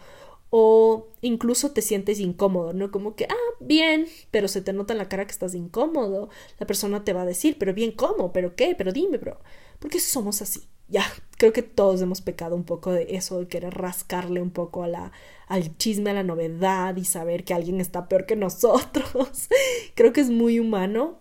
o 0.50 1.08
incluso 1.22 1.72
te 1.72 1.82
sientes 1.82 2.20
incómodo, 2.20 2.74
¿no? 2.74 2.90
Como 2.92 3.16
que, 3.16 3.26
ah, 3.26 3.36
bien, 3.60 4.08
pero 4.32 4.48
se 4.48 4.62
te 4.62 4.72
nota 4.74 4.94
en 4.94 5.00
la 5.00 5.10
cara 5.10 5.26
que 5.26 5.32
estás 5.32 5.56
incómodo. 5.56 6.30
La 6.60 6.68
persona 6.68 7.04
te 7.04 7.14
va 7.14 7.24
a 7.24 7.26
decir, 7.26 7.58
pero 7.60 7.74
bien, 7.74 7.92
¿cómo? 7.92 8.32
¿Pero 8.32 8.56
qué? 8.56 8.74
Pero 8.78 8.94
dime, 8.94 9.18
bro. 9.18 9.40
Porque 9.80 10.00
somos 10.00 10.42
así 10.42 10.68
ya, 10.90 11.06
creo 11.38 11.54
que 11.54 11.64
todos 11.64 12.02
hemos 12.02 12.22
pecado 12.22 12.56
un 12.56 12.64
poco 12.64 12.92
de 12.92 13.08
eso, 13.16 13.40
de 13.40 13.48
querer 13.48 13.74
rascarle 13.74 14.42
un 14.42 14.52
poco 14.52 14.84
a 14.84 14.88
la, 14.88 15.12
al 15.48 15.78
chisme, 15.78 16.12
a 16.12 16.14
la 16.14 16.24
novedad 16.24 16.96
y 16.96 17.06
saber 17.06 17.44
que 17.44 17.54
alguien 17.54 17.82
está 17.82 18.08
peor 18.08 18.26
que 18.26 18.36
nosotros. 18.36 19.50
creo 19.96 20.14
que 20.14 20.22
es 20.22 20.30
muy 20.30 20.60
humano, 20.60 21.20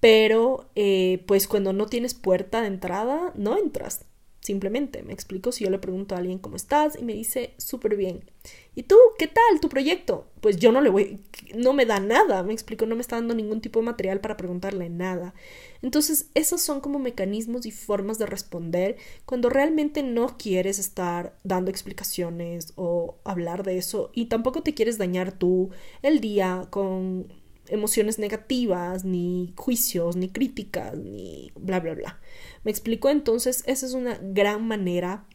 pero 0.00 0.70
eh, 0.74 1.22
pues 1.26 1.48
cuando 1.48 1.72
no 1.72 1.86
tienes 1.86 2.14
puerta 2.14 2.62
de 2.62 2.68
entrada, 2.68 3.32
no 3.36 3.58
entras. 3.58 4.06
Simplemente, 4.44 5.02
me 5.02 5.14
explico, 5.14 5.52
si 5.52 5.64
yo 5.64 5.70
le 5.70 5.78
pregunto 5.78 6.14
a 6.14 6.18
alguien 6.18 6.38
cómo 6.38 6.56
estás 6.56 6.98
y 7.00 7.02
me 7.02 7.14
dice 7.14 7.54
súper 7.56 7.96
bien. 7.96 8.30
¿Y 8.74 8.82
tú 8.82 8.94
qué 9.18 9.26
tal 9.26 9.58
tu 9.58 9.70
proyecto? 9.70 10.26
Pues 10.42 10.58
yo 10.58 10.70
no 10.70 10.82
le 10.82 10.90
voy, 10.90 11.18
no 11.56 11.72
me 11.72 11.86
da 11.86 11.98
nada, 11.98 12.42
me 12.42 12.52
explico, 12.52 12.84
no 12.84 12.94
me 12.94 13.00
está 13.00 13.16
dando 13.16 13.34
ningún 13.34 13.62
tipo 13.62 13.80
de 13.80 13.86
material 13.86 14.20
para 14.20 14.36
preguntarle 14.36 14.90
nada. 14.90 15.32
Entonces, 15.80 16.28
esos 16.34 16.60
son 16.60 16.80
como 16.80 16.98
mecanismos 16.98 17.64
y 17.64 17.70
formas 17.70 18.18
de 18.18 18.26
responder 18.26 18.98
cuando 19.24 19.48
realmente 19.48 20.02
no 20.02 20.36
quieres 20.36 20.78
estar 20.78 21.38
dando 21.42 21.70
explicaciones 21.70 22.74
o 22.76 23.16
hablar 23.24 23.62
de 23.62 23.78
eso 23.78 24.10
y 24.12 24.26
tampoco 24.26 24.62
te 24.62 24.74
quieres 24.74 24.98
dañar 24.98 25.32
tú 25.32 25.70
el 26.02 26.20
día 26.20 26.66
con 26.68 27.32
emociones 27.68 28.18
negativas, 28.18 29.04
ni 29.04 29.52
juicios, 29.56 30.16
ni 30.16 30.28
críticas, 30.28 30.96
ni 30.96 31.52
bla, 31.56 31.80
bla, 31.80 31.94
bla. 31.94 32.20
¿Me 32.64 32.70
explico? 32.70 33.08
Entonces, 33.10 33.62
esa 33.66 33.86
es 33.86 33.94
una 33.94 34.18
gran 34.20 34.66
manera 34.66 35.26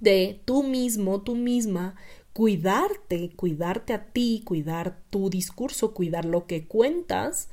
de 0.00 0.40
tú 0.44 0.62
mismo, 0.62 1.22
tú 1.22 1.34
misma, 1.34 1.96
cuidarte, 2.32 3.30
cuidarte 3.34 3.94
a 3.94 4.06
ti, 4.12 4.42
cuidar 4.44 5.00
tu 5.10 5.30
discurso, 5.30 5.94
cuidar 5.94 6.24
lo 6.24 6.46
que 6.46 6.66
cuentas 6.66 7.48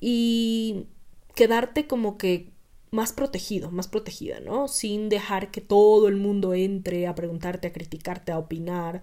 y 0.00 0.86
quedarte 1.34 1.86
como 1.86 2.18
que 2.18 2.50
más 2.90 3.12
protegido, 3.12 3.70
más 3.70 3.88
protegida, 3.88 4.40
¿no? 4.40 4.68
Sin 4.68 5.08
dejar 5.08 5.50
que 5.50 5.60
todo 5.60 6.08
el 6.08 6.16
mundo 6.16 6.54
entre 6.54 7.06
a 7.06 7.14
preguntarte, 7.14 7.68
a 7.68 7.72
criticarte, 7.72 8.32
a 8.32 8.38
opinar, 8.38 9.02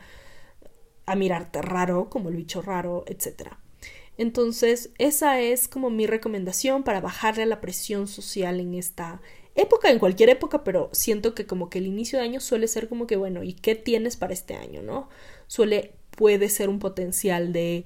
a 1.05 1.15
mirarte 1.15 1.61
raro, 1.61 2.09
como 2.09 2.29
el 2.29 2.35
bicho 2.35 2.61
raro, 2.61 3.03
etcétera. 3.07 3.62
Entonces, 4.17 4.91
esa 4.97 5.41
es 5.41 5.67
como 5.67 5.89
mi 5.89 6.05
recomendación 6.07 6.83
para 6.83 7.01
bajarle 7.01 7.43
a 7.43 7.47
la 7.47 7.61
presión 7.61 8.07
social 8.07 8.59
en 8.59 8.75
esta 8.75 9.21
época, 9.55 9.89
en 9.91 9.99
cualquier 9.99 10.29
época, 10.29 10.63
pero 10.63 10.89
siento 10.93 11.33
que 11.35 11.45
como 11.45 11.69
que 11.69 11.79
el 11.79 11.87
inicio 11.87 12.19
de 12.19 12.25
año 12.25 12.39
suele 12.39 12.67
ser 12.67 12.89
como 12.89 13.07
que, 13.07 13.15
bueno, 13.15 13.43
¿y 13.43 13.53
qué 13.53 13.75
tienes 13.75 14.17
para 14.17 14.33
este 14.33 14.55
año, 14.55 14.81
no? 14.81 15.09
Suele, 15.47 15.93
puede 16.15 16.49
ser 16.49 16.69
un 16.69 16.79
potencial 16.79 17.53
de 17.53 17.85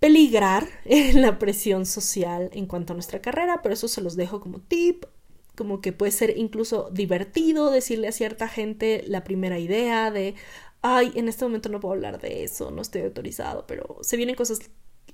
peligrar 0.00 0.68
la 1.14 1.38
presión 1.38 1.86
social 1.86 2.50
en 2.52 2.66
cuanto 2.66 2.92
a 2.92 2.96
nuestra 2.96 3.20
carrera, 3.22 3.60
pero 3.62 3.74
eso 3.74 3.88
se 3.88 4.00
los 4.00 4.16
dejo 4.16 4.40
como 4.40 4.60
tip, 4.60 5.04
como 5.56 5.80
que 5.80 5.92
puede 5.92 6.12
ser 6.12 6.36
incluso 6.36 6.90
divertido 6.90 7.70
decirle 7.70 8.08
a 8.08 8.12
cierta 8.12 8.48
gente 8.48 9.04
la 9.06 9.24
primera 9.24 9.58
idea 9.58 10.10
de, 10.10 10.34
ay, 10.82 11.12
en 11.14 11.28
este 11.28 11.44
momento 11.44 11.68
no 11.68 11.80
puedo 11.80 11.94
hablar 11.94 12.20
de 12.20 12.44
eso, 12.44 12.70
no 12.70 12.82
estoy 12.82 13.02
autorizado, 13.02 13.66
pero 13.66 13.98
se 14.02 14.16
vienen 14.16 14.34
cosas 14.34 14.58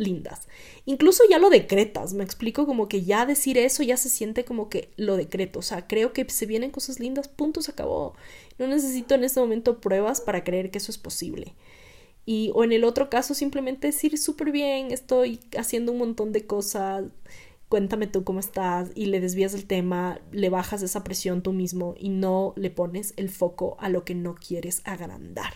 lindas. 0.01 0.49
Incluso 0.87 1.23
ya 1.29 1.39
lo 1.39 1.51
decretas, 1.51 2.15
me 2.15 2.25
explico 2.25 2.67
como 2.67 2.89
que 2.89 3.05
ya 3.05 3.27
decir 3.27 3.59
eso 3.59 3.83
ya 3.83 3.97
se 3.97 4.09
siente 4.09 4.45
como 4.45 4.69
que 4.69 4.91
lo 4.97 5.17
decreto, 5.17 5.61
o 5.61 5.63
sea, 5.63 5.87
creo 5.87 6.13
que 6.13 6.29
se 6.29 6.47
vienen 6.47 6.71
cosas 6.71 6.99
lindas, 6.99 7.29
punto, 7.29 7.63
se 7.63 7.71
acabó. 7.71 8.15
No 8.59 8.67
necesito 8.67 9.15
en 9.15 9.25
este 9.25 9.41
momento 9.41 9.81
pruebas 9.81 10.21
para 10.21 10.43
creer 10.43 10.71
que 10.71 10.79
eso 10.79 10.91
es 10.91 10.99
posible. 10.99 11.55
Y 12.27 12.51
o 12.55 12.65
en 12.65 12.73
el 12.73 12.85
otro 12.85 13.11
caso 13.11 13.35
simplemente 13.35 13.89
decir 13.89 14.19
súper 14.19 14.53
bien, 14.53 14.91
estoy 14.91 15.41
haciendo 15.57 15.93
un 15.93 15.99
montón 15.99 16.33
de 16.33 16.47
cosas, 16.47 17.05
cuéntame 17.69 18.07
tú 18.07 18.25
cómo 18.25 18.41
estás 18.41 18.91
y 18.95 19.07
le 19.07 19.21
desvías 19.21 19.55
el 19.55 19.67
tema, 19.67 20.21
le 20.33 20.51
bajas 20.51 20.83
esa 20.83 21.05
presión 21.05 21.43
tú 21.43 21.53
mismo 21.53 21.95
y 21.99 22.09
no 22.09 22.53
le 22.57 22.71
pones 22.71 23.15
el 23.17 23.31
foco 23.31 23.77
a 23.81 23.89
lo 23.89 24.05
que 24.05 24.15
no 24.15 24.35
quieres 24.35 24.83
agrandar. 24.85 25.55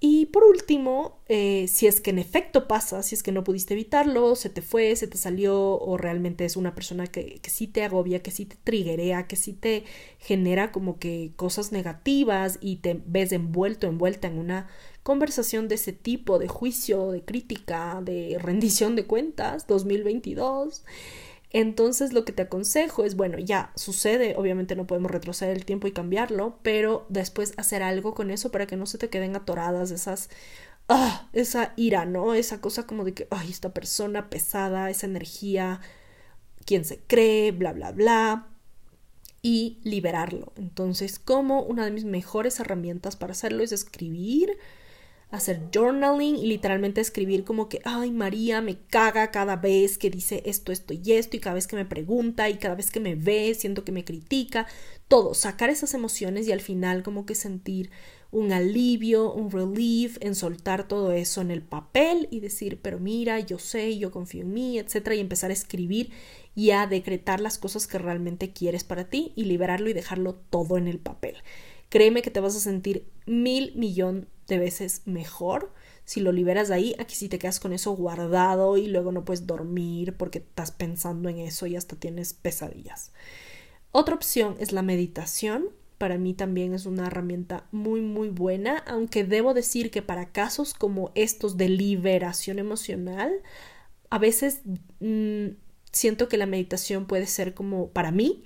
Y 0.00 0.26
por 0.26 0.44
último, 0.44 1.18
eh, 1.28 1.66
si 1.66 1.88
es 1.88 2.00
que 2.00 2.10
en 2.10 2.20
efecto 2.20 2.68
pasa, 2.68 3.02
si 3.02 3.16
es 3.16 3.24
que 3.24 3.32
no 3.32 3.42
pudiste 3.42 3.74
evitarlo, 3.74 4.36
se 4.36 4.48
te 4.48 4.62
fue, 4.62 4.94
se 4.94 5.08
te 5.08 5.18
salió, 5.18 5.76
o 5.80 5.96
realmente 5.96 6.44
es 6.44 6.56
una 6.56 6.76
persona 6.76 7.08
que, 7.08 7.40
que 7.40 7.50
sí 7.50 7.66
te 7.66 7.82
agobia, 7.82 8.22
que 8.22 8.30
sí 8.30 8.46
te 8.46 8.56
triguea, 8.62 9.26
que 9.26 9.34
sí 9.34 9.54
te 9.54 9.84
genera 10.20 10.70
como 10.70 11.00
que 11.00 11.32
cosas 11.34 11.72
negativas 11.72 12.58
y 12.60 12.76
te 12.76 13.02
ves 13.06 13.32
envuelto, 13.32 13.88
envuelta 13.88 14.28
en 14.28 14.38
una 14.38 14.68
conversación 15.02 15.66
de 15.66 15.74
ese 15.74 15.92
tipo, 15.92 16.38
de 16.38 16.46
juicio, 16.46 17.10
de 17.10 17.24
crítica, 17.24 18.00
de 18.00 18.38
rendición 18.42 18.94
de 18.94 19.04
cuentas 19.06 19.66
2022, 19.66 20.84
entonces 21.50 22.12
lo 22.12 22.24
que 22.24 22.32
te 22.32 22.42
aconsejo 22.42 23.04
es, 23.04 23.16
bueno, 23.16 23.38
ya 23.38 23.72
sucede, 23.74 24.34
obviamente 24.36 24.76
no 24.76 24.86
podemos 24.86 25.10
retroceder 25.10 25.56
el 25.56 25.64
tiempo 25.64 25.86
y 25.86 25.92
cambiarlo, 25.92 26.58
pero 26.62 27.06
después 27.08 27.54
hacer 27.56 27.82
algo 27.82 28.14
con 28.14 28.30
eso 28.30 28.50
para 28.50 28.66
que 28.66 28.76
no 28.76 28.86
se 28.86 28.98
te 28.98 29.08
queden 29.10 29.34
atoradas 29.36 29.90
esas, 29.90 30.28
ah, 30.88 31.28
esa 31.32 31.72
ira, 31.76 32.04
¿no? 32.06 32.34
Esa 32.34 32.60
cosa 32.60 32.86
como 32.86 33.04
de 33.04 33.14
que, 33.14 33.28
ay, 33.30 33.50
esta 33.50 33.72
persona 33.74 34.30
pesada, 34.30 34.90
esa 34.90 35.06
energía, 35.06 35.80
quién 36.66 36.84
se 36.84 37.00
cree, 37.00 37.52
bla, 37.52 37.72
bla, 37.72 37.92
bla. 37.92 38.48
y 39.42 39.78
liberarlo. 39.84 40.52
Entonces, 40.56 41.18
como 41.18 41.62
una 41.62 41.84
de 41.84 41.90
mis 41.92 42.04
mejores 42.04 42.58
herramientas 42.60 43.16
para 43.16 43.32
hacerlo 43.32 43.62
es 43.62 43.72
escribir, 43.72 44.58
hacer 45.30 45.68
journaling 45.74 46.36
y 46.36 46.46
literalmente 46.46 47.00
escribir 47.00 47.44
como 47.44 47.68
que, 47.68 47.80
ay 47.84 48.10
María, 48.10 48.62
me 48.62 48.78
caga 48.78 49.30
cada 49.30 49.56
vez 49.56 49.98
que 49.98 50.08
dice 50.08 50.42
esto, 50.46 50.72
esto 50.72 50.94
y 50.94 51.12
esto, 51.12 51.36
y 51.36 51.40
cada 51.40 51.54
vez 51.54 51.66
que 51.66 51.76
me 51.76 51.84
pregunta 51.84 52.48
y 52.48 52.56
cada 52.56 52.74
vez 52.74 52.90
que 52.90 53.00
me 53.00 53.14
ve, 53.14 53.54
siento 53.54 53.84
que 53.84 53.92
me 53.92 54.04
critica, 54.04 54.66
todo, 55.06 55.34
sacar 55.34 55.68
esas 55.68 55.92
emociones 55.92 56.48
y 56.48 56.52
al 56.52 56.60
final 56.60 57.02
como 57.02 57.26
que 57.26 57.34
sentir 57.34 57.90
un 58.30 58.52
alivio, 58.52 59.32
un 59.32 59.50
relief 59.50 60.18
en 60.20 60.34
soltar 60.34 60.86
todo 60.86 61.12
eso 61.12 61.40
en 61.40 61.50
el 61.50 61.62
papel 61.62 62.28
y 62.30 62.40
decir, 62.40 62.80
pero 62.82 62.98
mira, 62.98 63.40
yo 63.40 63.58
sé, 63.58 63.98
yo 63.98 64.10
confío 64.10 64.42
en 64.42 64.52
mí, 64.52 64.78
etcétera, 64.78 65.16
y 65.16 65.20
empezar 65.20 65.50
a 65.50 65.54
escribir 65.54 66.10
y 66.54 66.70
a 66.72 66.86
decretar 66.86 67.40
las 67.40 67.58
cosas 67.58 67.86
que 67.86 67.98
realmente 67.98 68.52
quieres 68.52 68.84
para 68.84 69.08
ti 69.08 69.32
y 69.34 69.44
liberarlo 69.44 69.88
y 69.88 69.94
dejarlo 69.94 70.34
todo 70.34 70.76
en 70.76 70.88
el 70.88 70.98
papel. 70.98 71.36
Créeme 71.88 72.20
que 72.20 72.30
te 72.30 72.40
vas 72.40 72.54
a 72.56 72.60
sentir 72.60 73.06
mil 73.24 73.72
millón 73.76 74.28
de 74.48 74.58
veces 74.58 75.02
mejor 75.04 75.72
si 76.04 76.20
lo 76.20 76.32
liberas 76.32 76.68
de 76.68 76.74
ahí, 76.74 76.96
aquí 76.98 77.14
si 77.14 77.28
te 77.28 77.38
quedas 77.38 77.60
con 77.60 77.72
eso 77.72 77.92
guardado 77.92 78.78
y 78.78 78.86
luego 78.86 79.12
no 79.12 79.24
puedes 79.24 79.46
dormir 79.46 80.16
porque 80.16 80.38
estás 80.38 80.70
pensando 80.70 81.28
en 81.28 81.38
eso 81.38 81.66
y 81.66 81.76
hasta 81.76 81.96
tienes 81.96 82.32
pesadillas. 82.32 83.12
Otra 83.92 84.14
opción 84.14 84.56
es 84.58 84.72
la 84.72 84.82
meditación 84.82 85.68
para 85.98 86.16
mí 86.16 86.32
también 86.32 86.72
es 86.74 86.86
una 86.86 87.08
herramienta 87.08 87.66
muy 87.72 88.00
muy 88.00 88.28
buena, 88.28 88.78
aunque 88.86 89.24
debo 89.24 89.52
decir 89.52 89.90
que 89.90 90.00
para 90.00 90.30
casos 90.30 90.72
como 90.72 91.10
estos 91.16 91.56
de 91.56 91.68
liberación 91.68 92.60
emocional, 92.60 93.32
a 94.08 94.18
veces 94.18 94.60
mm, 95.00 95.48
siento 95.92 96.28
que 96.28 96.36
la 96.36 96.46
meditación 96.46 97.06
puede 97.06 97.26
ser 97.26 97.52
como 97.52 97.90
para 97.90 98.12
mí 98.12 98.44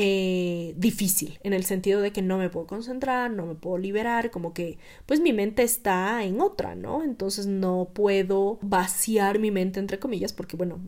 eh, 0.00 0.74
difícil, 0.76 1.40
en 1.42 1.52
el 1.52 1.64
sentido 1.64 2.00
de 2.00 2.12
que 2.12 2.22
no 2.22 2.38
me 2.38 2.50
puedo 2.50 2.68
concentrar, 2.68 3.32
no 3.32 3.46
me 3.46 3.56
puedo 3.56 3.78
liberar, 3.78 4.30
como 4.30 4.54
que 4.54 4.78
pues 5.06 5.18
mi 5.18 5.32
mente 5.32 5.64
está 5.64 6.22
en 6.22 6.40
otra, 6.40 6.76
¿no? 6.76 7.02
Entonces 7.02 7.48
no 7.48 7.90
puedo 7.92 8.60
vaciar 8.62 9.40
mi 9.40 9.50
mente, 9.50 9.80
entre 9.80 9.98
comillas, 9.98 10.32
porque 10.32 10.56
bueno, 10.56 10.78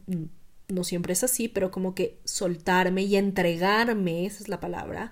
no 0.69 0.85
siempre 0.85 1.13
es 1.13 1.25
así, 1.25 1.49
pero 1.49 1.73
como 1.73 1.93
que 1.97 2.21
soltarme 2.25 3.03
y 3.03 3.17
entregarme, 3.17 4.27
esa 4.27 4.45
es 4.45 4.49
la 4.49 4.61
palabra, 4.61 5.11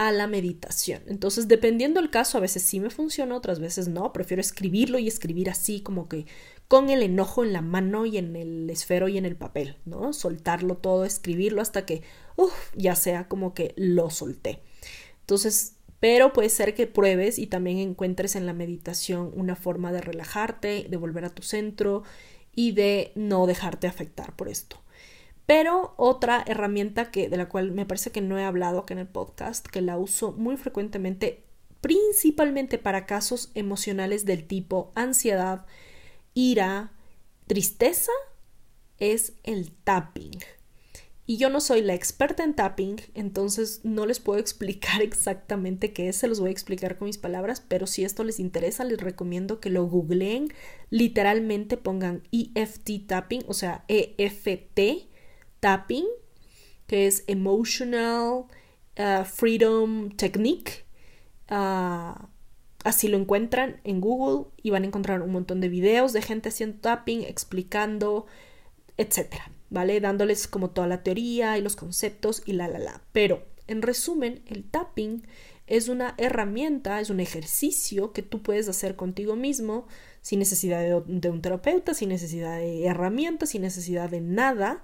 a 0.00 0.12
la 0.12 0.26
meditación. 0.26 1.02
Entonces, 1.08 1.46
dependiendo 1.46 2.00
del 2.00 2.08
caso, 2.08 2.38
a 2.38 2.40
veces 2.40 2.62
sí 2.62 2.80
me 2.80 2.88
funciona, 2.88 3.36
otras 3.36 3.60
veces 3.60 3.86
no. 3.86 4.14
Prefiero 4.14 4.40
escribirlo 4.40 4.98
y 4.98 5.06
escribir 5.06 5.50
así, 5.50 5.82
como 5.82 6.08
que 6.08 6.24
con 6.68 6.88
el 6.88 7.02
enojo 7.02 7.44
en 7.44 7.52
la 7.52 7.60
mano 7.60 8.06
y 8.06 8.16
en 8.16 8.34
el 8.34 8.70
esfero 8.70 9.08
y 9.08 9.18
en 9.18 9.26
el 9.26 9.36
papel, 9.36 9.76
¿no? 9.84 10.14
Soltarlo 10.14 10.78
todo, 10.78 11.04
escribirlo 11.04 11.60
hasta 11.60 11.84
que, 11.84 12.00
uff, 12.36 12.54
ya 12.74 12.96
sea 12.96 13.28
como 13.28 13.52
que 13.52 13.74
lo 13.76 14.08
solté. 14.08 14.62
Entonces, 15.20 15.74
pero 16.00 16.32
puede 16.32 16.48
ser 16.48 16.74
que 16.74 16.86
pruebes 16.86 17.38
y 17.38 17.46
también 17.46 17.76
encuentres 17.76 18.36
en 18.36 18.46
la 18.46 18.54
meditación 18.54 19.30
una 19.36 19.54
forma 19.54 19.92
de 19.92 20.00
relajarte, 20.00 20.86
de 20.88 20.96
volver 20.96 21.26
a 21.26 21.34
tu 21.34 21.42
centro 21.42 22.04
y 22.54 22.72
de 22.72 23.12
no 23.16 23.46
dejarte 23.46 23.86
afectar 23.86 24.34
por 24.34 24.48
esto. 24.48 24.80
Pero 25.50 25.94
otra 25.96 26.44
herramienta 26.46 27.10
que, 27.10 27.28
de 27.28 27.36
la 27.36 27.48
cual 27.48 27.72
me 27.72 27.84
parece 27.84 28.12
que 28.12 28.20
no 28.20 28.38
he 28.38 28.44
hablado 28.44 28.78
acá 28.78 28.94
en 28.94 29.00
el 29.00 29.08
podcast, 29.08 29.66
que 29.66 29.80
la 29.80 29.98
uso 29.98 30.30
muy 30.30 30.56
frecuentemente, 30.56 31.42
principalmente 31.80 32.78
para 32.78 33.04
casos 33.04 33.50
emocionales 33.56 34.24
del 34.24 34.46
tipo 34.46 34.92
ansiedad, 34.94 35.66
ira, 36.34 36.92
tristeza, 37.48 38.12
es 38.98 39.32
el 39.42 39.72
tapping. 39.72 40.38
Y 41.26 41.36
yo 41.38 41.50
no 41.50 41.60
soy 41.60 41.82
la 41.82 41.94
experta 41.94 42.44
en 42.44 42.54
tapping, 42.54 43.00
entonces 43.14 43.80
no 43.82 44.06
les 44.06 44.20
puedo 44.20 44.38
explicar 44.38 45.02
exactamente 45.02 45.92
qué 45.92 46.10
es, 46.10 46.14
se 46.14 46.28
los 46.28 46.38
voy 46.38 46.50
a 46.50 46.52
explicar 46.52 46.96
con 46.96 47.06
mis 47.06 47.18
palabras, 47.18 47.60
pero 47.60 47.88
si 47.88 48.04
esto 48.04 48.22
les 48.22 48.38
interesa, 48.38 48.84
les 48.84 49.00
recomiendo 49.00 49.58
que 49.58 49.70
lo 49.70 49.84
googleen, 49.88 50.54
literalmente 50.90 51.76
pongan 51.76 52.22
EFT 52.30 53.08
tapping, 53.08 53.42
o 53.48 53.52
sea, 53.52 53.84
EFT 53.88 55.09
tapping, 55.60 56.06
que 56.86 57.06
es 57.06 57.24
Emotional 57.26 58.46
uh, 58.98 59.24
Freedom 59.24 60.10
Technique. 60.16 60.84
Uh, 61.50 62.14
así 62.84 63.08
lo 63.08 63.16
encuentran 63.16 63.80
en 63.84 64.00
Google 64.00 64.46
y 64.62 64.70
van 64.70 64.82
a 64.82 64.86
encontrar 64.86 65.22
un 65.22 65.32
montón 65.32 65.60
de 65.60 65.68
videos 65.68 66.12
de 66.12 66.22
gente 66.22 66.48
haciendo 66.48 66.80
tapping, 66.80 67.22
explicando, 67.22 68.26
etcétera, 68.96 69.52
¿vale? 69.68 70.00
Dándoles 70.00 70.48
como 70.48 70.70
toda 70.70 70.86
la 70.86 71.02
teoría 71.02 71.58
y 71.58 71.62
los 71.62 71.76
conceptos 71.76 72.42
y 72.46 72.52
la, 72.52 72.68
la, 72.68 72.78
la. 72.78 73.02
Pero, 73.12 73.46
en 73.66 73.82
resumen, 73.82 74.42
el 74.46 74.64
tapping 74.64 75.26
es 75.66 75.88
una 75.88 76.14
herramienta, 76.18 77.00
es 77.00 77.10
un 77.10 77.20
ejercicio 77.20 78.12
que 78.12 78.22
tú 78.22 78.42
puedes 78.42 78.68
hacer 78.68 78.96
contigo 78.96 79.36
mismo 79.36 79.86
sin 80.22 80.40
necesidad 80.40 80.80
de, 80.80 81.02
de 81.06 81.30
un 81.30 81.40
terapeuta, 81.40 81.94
sin 81.94 82.08
necesidad 82.08 82.58
de 82.58 82.86
herramientas, 82.86 83.50
sin 83.50 83.62
necesidad 83.62 84.10
de 84.10 84.20
nada 84.20 84.82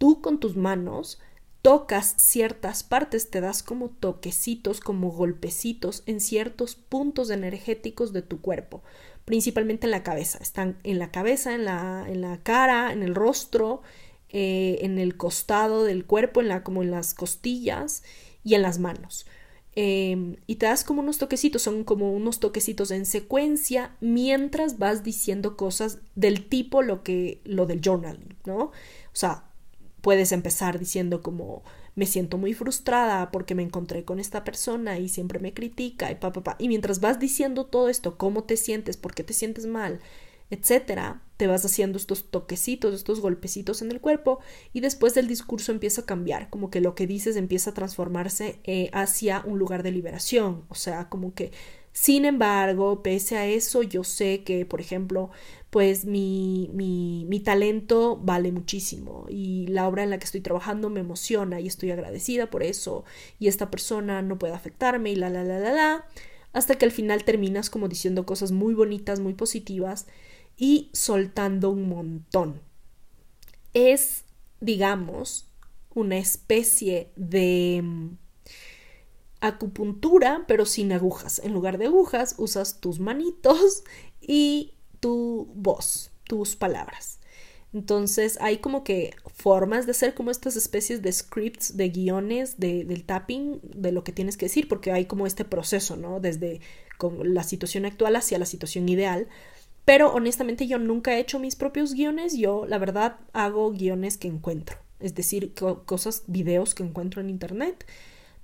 tú 0.00 0.22
con 0.22 0.40
tus 0.40 0.56
manos 0.56 1.20
tocas 1.60 2.14
ciertas 2.16 2.82
partes, 2.82 3.28
te 3.28 3.42
das 3.42 3.62
como 3.62 3.90
toquecitos, 3.90 4.80
como 4.80 5.10
golpecitos 5.10 6.02
en 6.06 6.20
ciertos 6.20 6.74
puntos 6.74 7.28
energéticos 7.28 8.14
de 8.14 8.22
tu 8.22 8.40
cuerpo, 8.40 8.82
principalmente 9.26 9.86
en 9.86 9.90
la 9.90 10.02
cabeza. 10.02 10.38
Están 10.40 10.78
en 10.84 10.98
la 10.98 11.10
cabeza, 11.10 11.54
en 11.54 11.66
la, 11.66 12.06
en 12.08 12.22
la 12.22 12.38
cara, 12.42 12.94
en 12.94 13.02
el 13.02 13.14
rostro, 13.14 13.82
eh, 14.30 14.78
en 14.80 14.98
el 14.98 15.18
costado 15.18 15.84
del 15.84 16.06
cuerpo, 16.06 16.40
en 16.40 16.48
la, 16.48 16.64
como 16.64 16.82
en 16.82 16.90
las 16.90 17.12
costillas 17.12 18.02
y 18.42 18.54
en 18.54 18.62
las 18.62 18.78
manos. 18.78 19.26
Em, 19.76 20.36
y 20.46 20.56
te 20.56 20.64
das 20.64 20.82
como 20.82 21.02
unos 21.02 21.18
toquecitos, 21.18 21.60
son 21.60 21.84
como 21.84 22.10
unos 22.10 22.40
toquecitos 22.40 22.90
en 22.90 23.04
secuencia 23.04 23.96
mientras 24.00 24.78
vas 24.78 25.04
diciendo 25.04 25.58
cosas 25.58 25.98
del 26.14 26.48
tipo 26.48 26.80
lo 26.80 27.02
que 27.02 27.42
lo 27.44 27.66
del 27.66 27.82
journaling, 27.84 28.36
¿no? 28.46 28.56
O 28.64 28.72
sea, 29.12 29.49
Puedes 30.00 30.32
empezar 30.32 30.78
diciendo 30.78 31.22
como 31.22 31.62
me 31.94 32.06
siento 32.06 32.38
muy 32.38 32.54
frustrada 32.54 33.30
porque 33.30 33.54
me 33.54 33.62
encontré 33.62 34.04
con 34.04 34.18
esta 34.18 34.44
persona 34.44 34.98
y 34.98 35.08
siempre 35.08 35.38
me 35.38 35.52
critica 35.52 36.10
y 36.10 36.14
pa, 36.14 36.32
pa, 36.32 36.42
pa. 36.42 36.56
Y 36.58 36.68
mientras 36.68 37.00
vas 37.00 37.18
diciendo 37.18 37.66
todo 37.66 37.88
esto, 37.88 38.16
cómo 38.16 38.44
te 38.44 38.56
sientes, 38.56 38.96
por 38.96 39.14
qué 39.14 39.24
te 39.24 39.34
sientes 39.34 39.66
mal, 39.66 40.00
etcétera, 40.50 41.22
te 41.36 41.46
vas 41.46 41.64
haciendo 41.64 41.96
estos 41.96 42.30
toquecitos, 42.30 42.92
estos 42.94 43.20
golpecitos 43.20 43.82
en 43.82 43.90
el 43.92 44.00
cuerpo 44.00 44.40
y 44.72 44.80
después 44.80 45.14
del 45.14 45.28
discurso 45.28 45.72
empieza 45.72 46.02
a 46.02 46.06
cambiar, 46.06 46.50
como 46.50 46.70
que 46.70 46.80
lo 46.80 46.94
que 46.94 47.06
dices 47.06 47.36
empieza 47.36 47.70
a 47.70 47.74
transformarse 47.74 48.60
eh, 48.64 48.90
hacia 48.92 49.42
un 49.46 49.58
lugar 49.58 49.82
de 49.82 49.92
liberación, 49.92 50.64
o 50.68 50.74
sea, 50.74 51.08
como 51.08 51.34
que 51.34 51.52
sin 51.92 52.24
embargo, 52.24 53.02
pese 53.02 53.36
a 53.36 53.46
eso, 53.46 53.82
yo 53.82 54.04
sé 54.04 54.44
que, 54.44 54.64
por 54.64 54.80
ejemplo, 54.80 55.30
pues 55.70 56.04
mi, 56.04 56.70
mi, 56.72 57.24
mi, 57.28 57.40
talento 57.40 58.16
vale 58.16 58.52
muchísimo 58.52 59.26
y 59.28 59.66
la 59.68 59.86
obra 59.88 60.02
en 60.02 60.10
la 60.10 60.18
que 60.18 60.24
estoy 60.24 60.40
trabajando 60.40 60.90
me 60.90 61.00
emociona 61.00 61.60
y 61.60 61.66
estoy 61.66 61.90
agradecida 61.90 62.50
por 62.50 62.62
eso 62.62 63.04
y 63.38 63.48
esta 63.48 63.70
persona 63.70 64.22
no 64.22 64.38
puede 64.38 64.54
afectarme 64.54 65.10
y 65.12 65.16
la, 65.16 65.30
la, 65.30 65.44
la, 65.44 65.58
la, 65.58 65.72
la, 65.72 66.06
hasta 66.52 66.76
que 66.76 66.84
al 66.84 66.92
final 66.92 67.24
terminas 67.24 67.70
como 67.70 67.88
diciendo 67.88 68.26
cosas 68.26 68.52
muy 68.52 68.74
bonitas, 68.74 69.20
muy 69.20 69.34
positivas 69.34 70.06
y 70.56 70.90
soltando 70.92 71.70
un 71.70 71.88
montón. 71.88 72.60
Es, 73.72 74.24
digamos, 74.60 75.48
una 75.94 76.18
especie 76.18 77.10
de 77.16 77.82
acupuntura, 79.40 80.44
pero 80.46 80.66
sin 80.66 80.92
agujas. 80.92 81.40
En 81.44 81.52
lugar 81.52 81.78
de 81.78 81.86
agujas, 81.86 82.34
usas 82.38 82.80
tus 82.80 83.00
manitos 83.00 83.84
y 84.20 84.74
tu 85.00 85.48
voz, 85.54 86.10
tus 86.24 86.56
palabras. 86.56 87.18
Entonces 87.72 88.36
hay 88.40 88.58
como 88.58 88.82
que 88.82 89.14
formas 89.32 89.86
de 89.86 89.92
hacer 89.92 90.14
como 90.14 90.30
estas 90.30 90.56
especies 90.56 91.02
de 91.02 91.12
scripts, 91.12 91.76
de 91.76 91.88
guiones, 91.88 92.58
de, 92.58 92.84
del 92.84 93.04
tapping, 93.04 93.60
de 93.62 93.92
lo 93.92 94.02
que 94.02 94.12
tienes 94.12 94.36
que 94.36 94.46
decir, 94.46 94.66
porque 94.66 94.90
hay 94.90 95.04
como 95.04 95.26
este 95.26 95.44
proceso, 95.44 95.96
¿no? 95.96 96.20
Desde 96.20 96.60
la 97.22 97.44
situación 97.44 97.86
actual 97.86 98.16
hacia 98.16 98.38
la 98.38 98.46
situación 98.46 98.88
ideal. 98.88 99.28
Pero 99.84 100.12
honestamente 100.12 100.66
yo 100.66 100.78
nunca 100.78 101.14
he 101.14 101.20
hecho 101.20 101.38
mis 101.38 101.56
propios 101.56 101.94
guiones, 101.94 102.36
yo 102.36 102.66
la 102.66 102.78
verdad 102.78 103.16
hago 103.32 103.70
guiones 103.70 104.18
que 104.18 104.28
encuentro, 104.28 104.76
es 104.98 105.14
decir, 105.14 105.54
cosas, 105.54 106.24
videos 106.26 106.74
que 106.74 106.82
encuentro 106.82 107.20
en 107.20 107.30
internet 107.30 107.86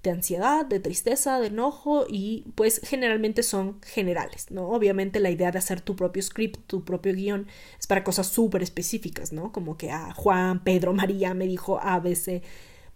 de 0.02 0.10
ansiedad, 0.10 0.64
de 0.64 0.80
tristeza, 0.80 1.40
de 1.40 1.48
enojo 1.48 2.06
y 2.08 2.44
pues 2.54 2.80
generalmente 2.84 3.42
son 3.42 3.80
generales, 3.82 4.50
¿no? 4.50 4.68
Obviamente 4.68 5.20
la 5.20 5.30
idea 5.30 5.50
de 5.50 5.58
hacer 5.58 5.80
tu 5.80 5.96
propio 5.96 6.22
script, 6.22 6.66
tu 6.66 6.84
propio 6.84 7.12
guion 7.12 7.48
es 7.78 7.86
para 7.86 8.04
cosas 8.04 8.28
súper 8.28 8.62
específicas, 8.62 9.32
¿no? 9.32 9.52
Como 9.52 9.76
que 9.76 9.90
a 9.90 10.12
Juan, 10.14 10.62
Pedro, 10.62 10.92
María 10.92 11.34
me 11.34 11.46
dijo 11.46 11.80
ABC. 11.80 12.42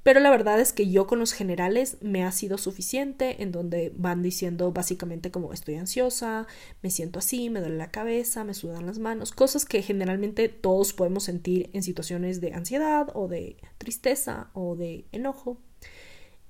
Pero 0.03 0.21
la 0.21 0.31
verdad 0.31 0.59
es 0.61 0.73
que 0.73 0.89
yo 0.89 1.07
con 1.07 1.19
los 1.19 1.33
generales 1.33 1.99
me 2.01 2.25
ha 2.25 2.33
sido 2.33 2.57
suficiente 2.57 3.43
en 3.43 3.53
donde 3.53 3.93
van 3.97 4.23
diciendo 4.23 4.73
básicamente 4.73 5.31
como 5.31 5.53
estoy 5.53 5.75
ansiosa, 5.75 6.47
me 6.81 6.91
siento 6.91 7.19
así, 7.19 7.51
me 7.51 7.61
duele 7.61 7.77
la 7.77 7.91
cabeza, 7.91 8.45
me 8.45 8.55
sudan 8.55 8.87
las 8.87 8.99
manos, 8.99 9.33
cosas 9.33 9.67
que 9.67 9.83
generalmente 9.83 10.49
todos 10.49 10.95
podemos 10.95 11.25
sentir 11.25 11.69
en 11.75 11.83
situaciones 11.83 12.41
de 12.41 12.55
ansiedad 12.55 13.09
o 13.15 13.29
de 13.29 13.59
tristeza 13.77 14.49
o 14.55 14.75
de 14.75 15.05
enojo 15.13 15.59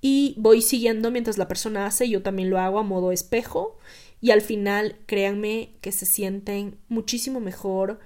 y 0.00 0.34
voy 0.38 0.62
siguiendo 0.62 1.10
mientras 1.10 1.38
la 1.38 1.48
persona 1.48 1.86
hace, 1.86 2.08
yo 2.08 2.22
también 2.22 2.50
lo 2.50 2.58
hago 2.58 2.78
a 2.78 2.82
modo 2.82 3.12
espejo 3.12 3.78
y 4.20 4.30
al 4.30 4.40
final 4.40 4.96
créanme 5.06 5.74
que 5.80 5.92
se 5.92 6.06
sienten 6.06 6.76
muchísimo 6.88 7.40
mejor. 7.40 8.00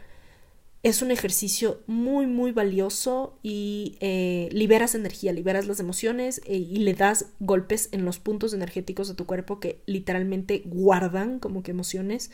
Es 0.83 1.02
un 1.02 1.11
ejercicio 1.11 1.83
muy, 1.87 2.26
muy 2.26 2.52
valioso 2.52 3.38
y 3.42 3.96
eh, 4.00 4.48
liberas 4.52 4.94
energía, 4.94 5.33
liberas 5.33 5.66
las 5.66 5.80
emociones 5.80 6.42
eh, 6.44 6.57
y 6.57 6.76
le 6.78 6.94
das 6.94 7.26
golpes 7.40 7.88
en 7.92 8.04
los 8.04 8.18
puntos 8.18 8.52
energéticos 8.52 9.09
de 9.09 9.14
tu 9.14 9.24
cuerpo 9.24 9.61
que 9.61 9.80
literalmente 9.87 10.62
guardan 10.66 11.38
como 11.38 11.62
que 11.62 11.70
emociones 11.70 12.30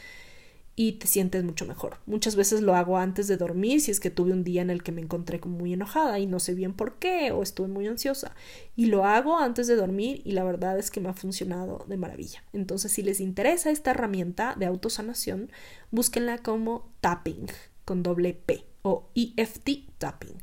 y 0.77 0.93
te 0.93 1.07
sientes 1.07 1.45
mucho 1.45 1.67
mejor. 1.67 1.99
Muchas 2.07 2.37
veces 2.37 2.63
lo 2.63 2.75
hago 2.75 2.97
antes 2.97 3.29
de 3.29 3.37
dormir 3.37 3.81
si 3.81 3.91
es 3.91 4.01
que 4.01 4.11
tuve 4.11 4.33
un 4.33 4.45
día 4.45 4.63
en 4.63 4.71
el 4.71 4.83
que 4.83 4.93
me 4.93 5.03
encontré 5.03 5.41
muy 5.45 5.73
enojada 5.73 6.19
y 6.19 6.27
no 6.27 6.41
sé 6.41 6.55
bien 6.55 6.73
por 6.73 6.99
qué 6.99 7.33
o 7.33 7.43
estuve 7.43 7.69
muy 7.69 7.87
ansiosa. 7.87 8.35
Y 8.77 8.87
lo 8.87 9.05
hago 9.05 9.39
antes 9.39 9.67
de 9.67 9.77
dormir 9.77 10.23
y 10.25 10.33
la 10.33 10.45
verdad 10.45 10.79
es 10.79 10.91
que 10.91 11.01
me 11.01 11.09
ha 11.09 11.15
funcionado 11.15 11.85
de 11.89 11.97
maravilla. 11.97 12.43
Entonces 12.53 12.93
si 12.93 13.03
les 13.03 13.21
interesa 13.21 13.71
esta 13.71 13.91
herramienta 13.91 14.55
de 14.59 14.67
autosanación, 14.67 15.51
búsquenla 15.91 16.39
como 16.39 16.91
tapping 17.01 17.47
con 17.85 18.03
doble 18.03 18.35
P 18.35 18.65
o 18.83 19.11
EFT 19.15 19.69
tapping. 19.99 20.39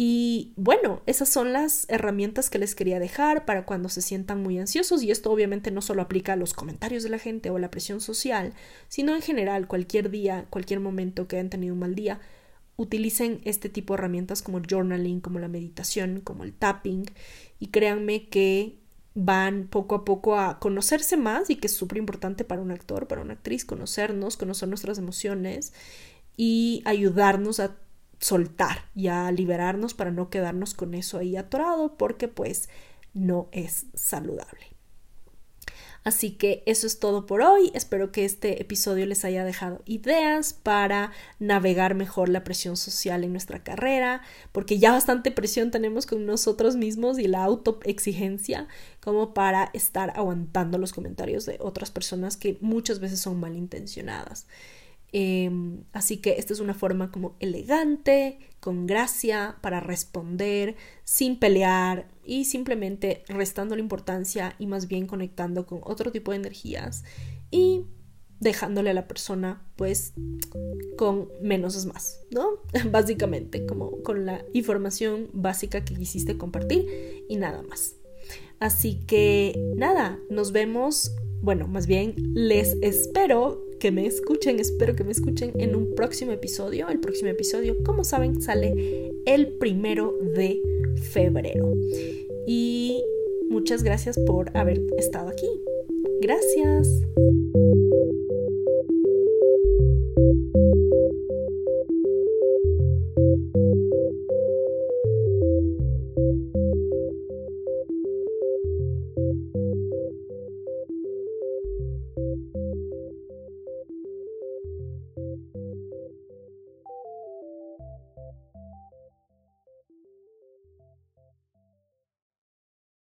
Y 0.00 0.52
bueno, 0.54 1.02
esas 1.06 1.28
son 1.28 1.52
las 1.52 1.84
herramientas 1.88 2.50
que 2.50 2.60
les 2.60 2.76
quería 2.76 3.00
dejar 3.00 3.44
para 3.44 3.66
cuando 3.66 3.88
se 3.88 4.00
sientan 4.00 4.44
muy 4.44 4.56
ansiosos 4.56 5.02
y 5.02 5.10
esto 5.10 5.32
obviamente 5.32 5.72
no 5.72 5.82
solo 5.82 6.02
aplica 6.02 6.34
a 6.34 6.36
los 6.36 6.54
comentarios 6.54 7.02
de 7.02 7.08
la 7.08 7.18
gente 7.18 7.50
o 7.50 7.58
la 7.58 7.72
presión 7.72 8.00
social, 8.00 8.54
sino 8.86 9.16
en 9.16 9.22
general 9.22 9.66
cualquier 9.66 10.08
día, 10.08 10.46
cualquier 10.50 10.78
momento 10.78 11.26
que 11.26 11.34
hayan 11.34 11.50
tenido 11.50 11.74
un 11.74 11.80
mal 11.80 11.96
día, 11.96 12.20
utilicen 12.76 13.40
este 13.42 13.68
tipo 13.68 13.92
de 13.92 13.98
herramientas 13.98 14.40
como 14.40 14.58
el 14.58 14.68
journaling, 14.70 15.20
como 15.20 15.40
la 15.40 15.48
meditación, 15.48 16.20
como 16.20 16.44
el 16.44 16.52
tapping 16.52 17.06
y 17.58 17.66
créanme 17.66 18.28
que 18.28 18.78
van 19.14 19.66
poco 19.66 19.96
a 19.96 20.04
poco 20.04 20.38
a 20.38 20.60
conocerse 20.60 21.16
más 21.16 21.50
y 21.50 21.56
que 21.56 21.66
es 21.66 21.74
súper 21.74 21.98
importante 21.98 22.44
para 22.44 22.62
un 22.62 22.70
actor, 22.70 23.08
para 23.08 23.20
una 23.20 23.32
actriz, 23.32 23.64
conocernos, 23.64 24.36
conocer 24.36 24.68
nuestras 24.68 24.98
emociones 24.98 25.72
y 26.36 26.82
ayudarnos 26.84 27.58
a 27.58 27.74
soltar 28.18 28.84
y 28.94 29.08
a 29.08 29.30
liberarnos 29.30 29.94
para 29.94 30.10
no 30.10 30.30
quedarnos 30.30 30.74
con 30.74 30.94
eso 30.94 31.18
ahí 31.18 31.36
atorado 31.36 31.96
porque 31.96 32.28
pues 32.28 32.68
no 33.14 33.48
es 33.52 33.86
saludable. 33.94 34.78
Así 36.04 36.30
que 36.30 36.62
eso 36.64 36.86
es 36.86 37.00
todo 37.00 37.26
por 37.26 37.42
hoy. 37.42 37.70
Espero 37.74 38.12
que 38.12 38.24
este 38.24 38.62
episodio 38.62 39.04
les 39.04 39.26
haya 39.26 39.44
dejado 39.44 39.82
ideas 39.84 40.54
para 40.54 41.12
navegar 41.38 41.94
mejor 41.94 42.28
la 42.28 42.44
presión 42.44 42.76
social 42.76 43.24
en 43.24 43.32
nuestra 43.32 43.62
carrera, 43.62 44.22
porque 44.52 44.78
ya 44.78 44.92
bastante 44.92 45.30
presión 45.30 45.70
tenemos 45.70 46.06
con 46.06 46.24
nosotros 46.24 46.76
mismos 46.76 47.18
y 47.18 47.26
la 47.26 47.44
autoexigencia 47.44 48.68
como 49.00 49.34
para 49.34 49.70
estar 49.74 50.12
aguantando 50.16 50.78
los 50.78 50.92
comentarios 50.92 51.44
de 51.44 51.58
otras 51.60 51.90
personas 51.90 52.36
que 52.38 52.56
muchas 52.62 53.00
veces 53.00 53.20
son 53.20 53.38
malintencionadas. 53.40 54.46
Em, 55.12 55.84
así 55.92 56.18
que 56.18 56.36
esta 56.38 56.52
es 56.52 56.60
una 56.60 56.74
forma 56.74 57.10
como 57.10 57.36
elegante, 57.40 58.38
con 58.60 58.86
gracia, 58.86 59.56
para 59.62 59.80
responder 59.80 60.76
sin 61.04 61.38
pelear 61.38 62.08
y 62.24 62.44
simplemente 62.44 63.24
restando 63.28 63.74
la 63.74 63.80
importancia 63.80 64.54
y 64.58 64.66
más 64.66 64.88
bien 64.88 65.06
conectando 65.06 65.66
con 65.66 65.80
otro 65.84 66.12
tipo 66.12 66.32
de 66.32 66.38
energías 66.38 67.04
y 67.50 67.86
dejándole 68.40 68.90
a 68.90 68.94
la 68.94 69.08
persona 69.08 69.66
pues 69.76 70.12
con 70.96 71.28
menos 71.40 71.74
es 71.74 71.86
más, 71.86 72.20
¿no? 72.30 72.50
Básicamente 72.90 73.64
como 73.66 74.02
con 74.02 74.26
la 74.26 74.44
información 74.52 75.30
básica 75.32 75.84
que 75.84 75.94
quisiste 75.94 76.36
compartir 76.36 77.24
y 77.28 77.36
nada 77.36 77.62
más. 77.62 77.94
Así 78.60 79.00
que 79.06 79.58
nada, 79.76 80.18
nos 80.30 80.52
vemos, 80.52 81.12
bueno, 81.40 81.68
más 81.68 81.86
bien 81.86 82.14
les 82.34 82.76
espero 82.82 83.67
que 83.78 83.90
me 83.90 84.06
escuchen, 84.06 84.60
espero 84.60 84.94
que 84.94 85.04
me 85.04 85.12
escuchen 85.12 85.52
en 85.58 85.74
un 85.74 85.94
próximo 85.94 86.32
episodio. 86.32 86.88
El 86.88 87.00
próximo 87.00 87.30
episodio, 87.30 87.76
como 87.84 88.04
saben, 88.04 88.40
sale 88.40 89.12
el 89.24 89.48
primero 89.48 90.18
de 90.34 90.60
febrero. 91.12 91.72
Y 92.46 93.02
muchas 93.48 93.82
gracias 93.82 94.18
por 94.26 94.56
haber 94.56 94.80
estado 94.98 95.28
aquí. 95.28 95.48
Gracias. 96.20 96.88